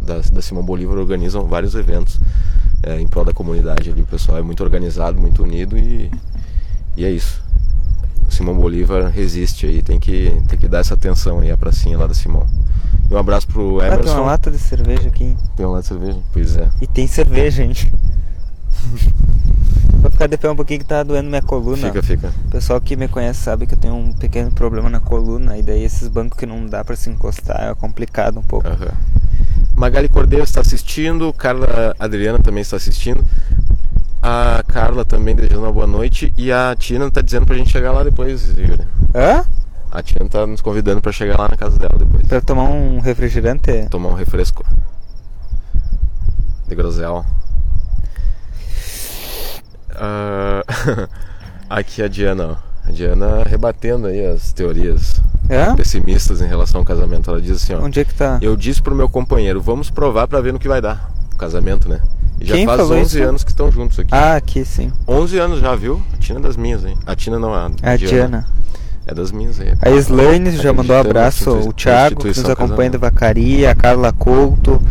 da, 0.00 0.20
da 0.20 0.40
Simão 0.40 0.62
Bolívar 0.62 0.98
organizam 0.98 1.48
vários 1.48 1.74
eventos 1.74 2.20
é, 2.84 3.00
em 3.00 3.08
prol 3.08 3.24
da 3.24 3.32
comunidade 3.32 3.90
ali. 3.90 4.02
O 4.02 4.06
pessoal 4.06 4.38
é 4.38 4.42
muito 4.42 4.62
organizado, 4.62 5.20
muito 5.20 5.42
unido 5.42 5.76
e, 5.76 6.08
e 6.96 7.04
é 7.04 7.10
isso. 7.10 7.44
Simão 8.28 8.54
Bolívar 8.56 9.06
resiste 9.10 9.66
aí, 9.66 9.82
tem 9.82 9.98
que, 9.98 10.30
tem 10.48 10.58
que 10.58 10.68
dar 10.68 10.78
essa 10.80 10.94
atenção 10.94 11.40
aí 11.40 11.50
à 11.50 11.56
pracinha 11.56 11.96
lá 11.98 12.06
da 12.06 12.14
Simão. 12.14 12.46
E 13.10 13.14
um 13.14 13.18
abraço 13.18 13.46
pro 13.46 13.78
Ah, 13.80 13.84
tem 13.84 13.92
Emerson. 13.94 14.14
uma 14.14 14.26
lata 14.26 14.50
de 14.50 14.58
cerveja 14.58 15.08
aqui. 15.08 15.24
hein? 15.24 15.36
Tem 15.56 15.64
uma 15.64 15.74
lata 15.76 15.82
de 15.82 15.88
cerveja? 15.88 16.18
Pois 16.32 16.56
é. 16.56 16.68
E 16.80 16.86
tem 16.86 17.06
cerveja, 17.06 17.62
hein? 17.62 17.72
Vou 20.00 20.10
ficar 20.10 20.26
de 20.28 20.36
pé 20.36 20.50
um 20.50 20.56
pouquinho 20.56 20.80
que 20.80 20.86
tá 20.86 21.02
doendo 21.02 21.28
minha 21.28 21.42
coluna. 21.42 21.76
Fica, 21.88 22.02
fica. 22.02 22.32
O 22.46 22.50
pessoal 22.50 22.80
que 22.80 22.96
me 22.96 23.08
conhece 23.08 23.40
sabe 23.40 23.66
que 23.66 23.74
eu 23.74 23.78
tenho 23.78 23.94
um 23.94 24.12
pequeno 24.12 24.50
problema 24.50 24.88
na 24.88 25.00
coluna. 25.00 25.56
E 25.58 25.62
daí 25.62 25.82
esses 25.82 26.08
bancos 26.08 26.38
que 26.38 26.46
não 26.46 26.66
dá 26.66 26.84
pra 26.84 26.94
se 26.96 27.10
encostar 27.10 27.70
é 27.70 27.74
complicado 27.74 28.38
um 28.38 28.42
pouco. 28.42 28.66
Aham. 28.68 28.92
Magali 29.76 30.08
Cordeiro 30.08 30.44
está 30.44 30.60
assistindo, 30.60 31.30
Carla 31.34 31.94
Adriana 31.98 32.38
também 32.38 32.62
está 32.62 32.76
assistindo. 32.76 33.24
A 34.28 34.60
Carla 34.66 35.04
também 35.04 35.36
desejando 35.36 35.62
uma 35.62 35.72
boa 35.72 35.86
noite. 35.86 36.34
E 36.36 36.50
a 36.50 36.74
Tina 36.76 37.06
está 37.06 37.20
dizendo 37.22 37.46
pra 37.46 37.54
gente 37.54 37.70
chegar 37.70 37.92
lá 37.92 38.02
depois, 38.02 38.48
Yuri. 38.58 38.84
Hã? 39.14 39.44
A 39.92 40.02
Tina 40.02 40.26
está 40.26 40.44
nos 40.44 40.60
convidando 40.60 41.00
para 41.00 41.12
chegar 41.12 41.38
lá 41.38 41.48
na 41.48 41.56
casa 41.56 41.78
dela 41.78 41.94
depois. 41.96 42.26
Pra 42.26 42.40
tomar 42.40 42.64
um 42.64 42.98
refrigerante? 42.98 43.86
Tomar 43.88 44.08
um 44.08 44.14
refresco. 44.14 44.64
De 46.66 46.74
grosel. 46.74 47.24
Ah, 49.94 50.62
aqui 51.70 52.02
a 52.02 52.08
Diana, 52.08 52.58
ó. 52.60 52.88
A 52.88 52.90
Diana 52.90 53.44
rebatendo 53.44 54.08
aí 54.08 54.26
as 54.26 54.52
teorias 54.52 55.20
É? 55.48 55.72
pessimistas 55.74 56.40
em 56.40 56.46
relação 56.48 56.80
ao 56.80 56.84
casamento. 56.84 57.30
Ela 57.30 57.40
diz 57.40 57.62
assim, 57.62 57.74
ó. 57.74 57.80
Onde 57.80 58.00
é 58.00 58.04
que 58.04 58.12
tá? 58.14 58.38
Eu 58.42 58.56
disse 58.56 58.82
pro 58.82 58.92
meu 58.92 59.08
companheiro, 59.08 59.60
vamos 59.62 59.88
provar 59.88 60.26
pra 60.26 60.40
ver 60.40 60.52
no 60.52 60.58
que 60.58 60.66
vai 60.66 60.80
dar. 60.80 61.10
O 61.32 61.36
casamento, 61.36 61.88
né? 61.88 62.00
Já 62.40 62.54
Quem 62.54 62.66
faz 62.66 62.80
falou 62.80 62.98
11 62.98 63.18
isso? 63.18 63.28
anos 63.28 63.44
que 63.44 63.50
estão 63.50 63.70
juntos 63.72 63.98
aqui. 63.98 64.10
Ah, 64.12 64.36
aqui 64.36 64.64
sim. 64.64 64.92
11 65.08 65.38
anos 65.38 65.60
já, 65.60 65.74
viu? 65.74 66.02
A 66.12 66.16
Tina 66.18 66.38
é 66.38 66.42
das 66.42 66.56
minhas, 66.56 66.84
hein? 66.84 66.96
A 67.06 67.16
Tina 67.16 67.38
não, 67.38 67.54
a, 67.54 67.70
A 67.82 67.96
Diana. 67.96 68.46
É 69.06 69.14
das 69.14 69.30
minhas 69.30 69.60
aí. 69.60 69.72
A 69.80 69.90
Slaine 69.90 70.50
já 70.50 70.72
mandou 70.72 70.96
um 70.96 71.00
abraço. 71.00 71.50
O 71.50 71.72
Thiago, 71.72 72.16
que 72.22 72.28
nos 72.28 72.38
acompanha 72.50 72.90
do 72.90 72.98
casamento. 72.98 72.98
Vacaria, 72.98 73.70
a 73.70 73.74
Carla 73.74 74.12
Couto. 74.12 74.82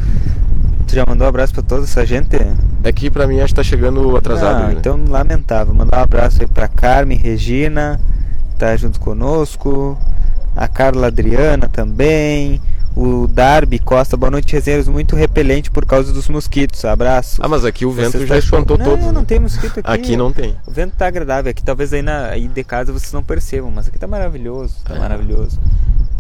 Tu 0.88 0.96
já 0.96 1.04
mandou 1.06 1.26
um 1.26 1.30
abraço 1.30 1.54
pra 1.54 1.62
toda 1.62 1.84
essa 1.84 2.06
gente? 2.06 2.38
É 2.84 2.92
que 2.94 3.10
pra 3.10 3.28
mim 3.28 3.40
acho 3.42 3.48
que 3.54 3.56
tá 3.56 3.64
chegando 3.64 4.16
atrasado. 4.16 4.64
Ah, 4.64 4.68
né? 4.68 4.76
então 4.80 4.98
lamentável. 5.10 5.74
Mandar 5.74 6.00
um 6.00 6.04
abraço 6.04 6.42
aí 6.42 6.48
pra 6.48 6.68
Carmen, 6.68 7.18
Regina, 7.18 8.00
que 8.52 8.56
tá 8.58 8.76
junto 8.78 9.00
conosco. 9.02 9.98
A 10.56 10.68
Carla 10.68 11.08
Adriana 11.08 11.68
também. 11.68 12.62
O 12.96 13.28
Darby 13.28 13.78
Costa, 13.78 14.16
boa 14.16 14.32
noite, 14.32 14.54
resenhas 14.54 14.88
muito 14.88 15.18
repelente 15.18 15.70
por 15.70 15.86
causa 15.86 16.14
dos 16.14 16.30
mosquitos. 16.30 16.86
Abraço. 16.86 17.42
Ah, 17.44 17.48
mas 17.48 17.66
aqui 17.66 17.86
o 17.86 17.92
vento 17.92 18.14
Vocês 18.14 18.30
já 18.30 18.38
espantou 18.38 18.78
não, 18.78 18.86
todos. 18.86 19.06
Não, 19.06 19.12
né? 19.12 19.26
tem 19.28 19.38
mosquito 19.40 19.82
aqui. 19.82 19.92
Aqui 19.92 20.16
não 20.18 20.32
tem. 20.32 20.56
O 20.66 20.72
vento 20.72 20.96
tá 20.96 21.06
agradável. 21.08 21.52
Aqui 21.52 21.62
talvez 21.62 21.92
aí, 21.92 22.02
na, 22.02 22.28
aí 22.28 22.48
de 22.48 22.64
casa 22.64 22.94
vocês 22.94 23.12
não 23.12 23.22
percebam, 23.22 23.70
mas 23.70 23.90
aqui 23.90 24.00
tá 24.00 24.08
maravilhoso. 24.08 24.76
Tá 24.86 24.96
É. 24.96 25.00
maravilhoso. 25.00 25.60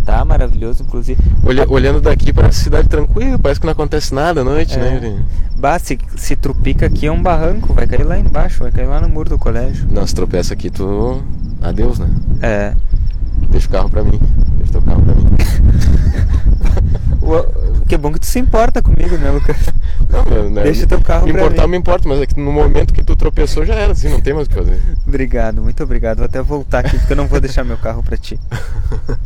Tá 0.05 0.23
maravilhoso, 0.25 0.83
inclusive. 0.83 1.19
Olha- 1.45 1.65
olhando 1.69 2.01
daqui 2.01 2.33
parece 2.33 2.65
cidade 2.65 2.89
tranquila, 2.89 3.39
parece 3.39 3.59
que 3.59 3.65
não 3.65 3.71
acontece 3.73 4.13
nada 4.13 4.41
à 4.41 4.43
noite, 4.43 4.75
É. 4.75 4.77
né? 4.77 4.95
Yuri? 4.95 5.25
Bah, 5.55 5.79
se, 5.79 5.97
se 6.17 6.35
trupica 6.35 6.85
aqui 6.87 7.07
é 7.07 7.11
um 7.11 7.23
barranco, 7.23 7.73
vai 7.73 7.87
cair 7.87 8.03
lá 8.03 8.19
embaixo, 8.19 8.59
vai 8.59 8.71
cair 8.71 8.85
lá 8.85 8.99
no 8.99 9.07
muro 9.07 9.29
do 9.29 9.37
colégio. 9.39 9.87
Não, 9.89 10.05
se 10.05 10.13
tropeça 10.13 10.53
aqui, 10.53 10.69
tu. 10.69 11.23
Adeus, 11.61 11.99
né? 11.99 12.09
É. 12.41 12.73
Deixa 13.49 13.67
o 13.67 13.71
carro 13.71 13.89
pra 13.89 14.03
mim. 14.03 14.19
Deixa 14.57 14.73
teu 14.73 14.81
carro 14.81 15.01
pra 15.01 15.15
mim. 15.15 15.25
Que 17.95 17.97
bom 17.97 18.11
que 18.11 18.19
tu 18.19 18.25
se 18.25 18.37
importa 18.39 18.81
comigo, 18.81 19.15
né, 19.15 19.31
Lucas? 19.31 19.55
Não, 20.11 20.25
meu, 20.25 20.49
né? 20.49 20.63
Deixa 20.63 20.85
teu 20.85 20.99
carro 20.99 21.25
Me 21.25 21.31
importar, 21.31 21.61
eu 21.61 21.69
me 21.69 21.77
importo, 21.77 22.09
mas 22.09 22.19
é 22.19 22.25
que 22.25 22.37
no 22.37 22.51
momento 22.51 22.93
que 22.93 23.01
tu 23.01 23.15
tropeçou 23.15 23.65
já 23.65 23.73
era, 23.73 23.93
assim, 23.93 24.09
não 24.09 24.19
tem 24.19 24.33
mais 24.33 24.47
o 24.47 24.49
que 24.49 24.55
fazer. 24.57 24.81
Obrigado, 25.07 25.61
muito 25.61 25.81
obrigado. 25.81 26.17
Vou 26.17 26.25
até 26.25 26.41
voltar 26.41 26.79
aqui 26.79 26.97
porque 26.97 27.13
eu 27.13 27.15
não 27.15 27.25
vou 27.25 27.39
deixar 27.39 27.63
meu 27.63 27.77
carro 27.77 28.03
pra 28.03 28.17
ti. 28.17 28.37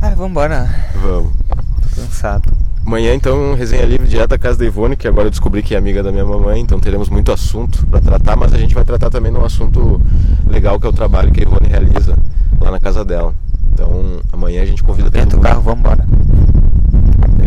Ah, 0.00 0.10
vambora. 0.10 0.72
Vamos. 1.02 1.32
Tô 1.48 2.02
cansado. 2.02 2.52
Amanhã, 2.86 3.12
então, 3.12 3.54
resenha 3.56 3.84
livre 3.84 4.06
direto 4.06 4.30
da 4.30 4.38
casa 4.38 4.56
da 4.56 4.64
Ivone, 4.64 4.96
que 4.96 5.08
agora 5.08 5.26
eu 5.26 5.30
descobri 5.30 5.60
que 5.60 5.74
é 5.74 5.78
amiga 5.78 6.04
da 6.04 6.12
minha 6.12 6.24
mamãe, 6.24 6.60
então 6.60 6.78
teremos 6.78 7.08
muito 7.08 7.32
assunto 7.32 7.84
para 7.88 8.00
tratar, 8.00 8.36
mas 8.36 8.54
a 8.54 8.58
gente 8.58 8.76
vai 8.76 8.84
tratar 8.84 9.10
também 9.10 9.32
de 9.32 9.38
um 9.38 9.44
assunto 9.44 10.00
legal 10.46 10.78
que 10.78 10.86
é 10.86 10.88
o 10.88 10.92
trabalho 10.92 11.32
que 11.32 11.40
a 11.40 11.42
Ivone 11.42 11.68
realiza 11.68 12.16
lá 12.60 12.70
na 12.70 12.78
casa 12.78 13.04
dela. 13.04 13.34
Então, 13.74 14.20
amanhã 14.32 14.62
a 14.62 14.66
gente 14.66 14.84
convida 14.84 15.10
todo 15.10 15.20
Entra 15.20 15.36
o 15.36 15.40
mundo. 15.40 15.48
carro, 15.48 15.62
vambora. 15.62 16.06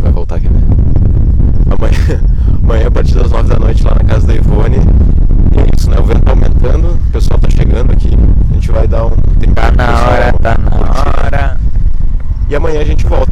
Ele 0.01 0.03
vai 0.03 0.11
voltar 0.11 0.35
aqui? 0.35 0.47
Amanhã, 1.69 2.21
amanhã, 2.63 2.87
a 2.87 2.91
partir 2.91 3.15
das 3.15 3.31
9 3.31 3.47
da 3.49 3.59
noite, 3.59 3.83
lá 3.83 3.93
na 3.95 4.03
casa 4.03 4.25
da 4.27 4.33
Ivone. 4.35 4.77
E 4.77 5.59
é 5.59 5.65
isso, 5.77 5.89
né? 5.89 5.97
O 5.99 6.03
vento 6.03 6.21
tá 6.21 6.31
aumentando, 6.31 6.93
o 6.93 7.11
pessoal 7.11 7.39
tá 7.39 7.49
chegando 7.49 7.91
aqui. 7.91 8.09
A 8.49 8.53
gente 8.53 8.71
vai 8.71 8.87
dar 8.87 9.05
um 9.05 9.11
tempo 9.39 9.53
Tá 9.53 9.71
na 9.71 10.01
hora, 10.07 10.33
tá 10.33 10.57
na 10.57 10.71
curtir. 10.71 11.25
hora. 11.25 11.57
E 12.49 12.55
amanhã 12.55 12.81
a 12.81 12.85
gente 12.85 13.05
volta. 13.05 13.31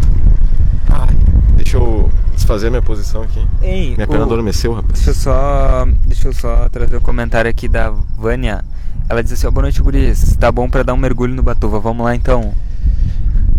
Ai, 0.89 1.15
deixa 1.55 1.77
eu 1.77 2.09
desfazer 2.35 2.69
minha 2.69 2.81
posição 2.81 3.23
aqui. 3.23 3.45
Ei, 3.61 3.95
Minha 3.95 4.07
perna 4.07 4.23
o- 4.23 4.27
adormeceu, 4.27 4.73
rapaz. 4.73 4.93
Deixa 4.93 5.09
eu 5.09 5.13
só. 5.15 5.87
Deixa 6.05 6.27
eu 6.27 6.33
só 6.33 6.69
trazer 6.69 6.95
o 6.95 7.01
comentário 7.01 7.49
aqui 7.49 7.67
da 7.67 7.91
Vânia. 8.17 8.63
Ela 9.09 9.23
diz 9.23 9.33
assim, 9.33 9.47
ó, 9.47 9.51
boa 9.51 9.63
noite, 9.63 9.81
guris. 9.81 10.35
Tá 10.39 10.51
bom 10.51 10.69
pra 10.69 10.83
dar 10.83 10.93
um 10.93 10.97
mergulho 10.97 11.33
no 11.33 11.41
Batuva. 11.41 11.79
Vamos 11.79 12.05
lá 12.05 12.15
então. 12.15 12.53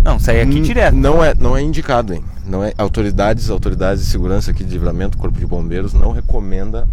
Não, 0.03 0.19
sair 0.19 0.41
aqui 0.41 0.59
Hum, 0.59 0.63
direto. 0.63 0.95
Não 0.95 1.23
é, 1.23 1.35
não 1.39 1.57
é 1.57 1.63
indicado, 1.63 2.15
hein? 2.15 2.25
Não 2.47 2.65
é 2.65 2.73
autoridades, 2.79 3.51
autoridades 3.51 4.03
de 4.05 4.11
segurança 4.11 4.51
aqui 4.51 4.65
de 4.65 4.71
Livramento, 4.73 5.19
Corpo 5.19 5.39
de 5.39 5.47
Bombeiros 5.47 5.93
não 5.93 6.11
recomenda 6.13 6.89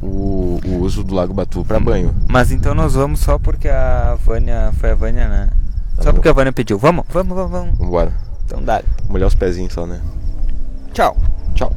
o, 0.00 0.60
o 0.64 0.78
uso 0.80 1.02
do 1.02 1.14
Lago 1.14 1.34
Batu 1.34 1.64
para 1.64 1.80
banho. 1.80 2.14
Mas 2.28 2.52
então 2.52 2.74
nós 2.74 2.94
vamos 2.94 3.20
só 3.20 3.38
porque 3.38 3.68
a 3.68 4.16
Vânia. 4.24 4.72
Foi 4.78 4.90
a 4.90 4.94
Vânia, 4.94 5.28
né? 5.28 5.48
Só 5.96 6.02
Tá 6.04 6.10
bom. 6.10 6.16
porque 6.16 6.28
a 6.28 6.32
Vânia 6.32 6.52
pediu. 6.52 6.78
Vamos, 6.78 7.04
vamos, 7.10 7.34
vamos, 7.34 7.50
vamos. 7.50 7.78
Vambora. 7.78 8.12
Então 8.46 8.62
dá. 8.62 8.82
Molhar 9.08 9.26
os 9.28 9.34
pezinhos 9.34 9.72
só, 9.72 9.86
né? 9.86 10.00
Tchau. 11.54 11.72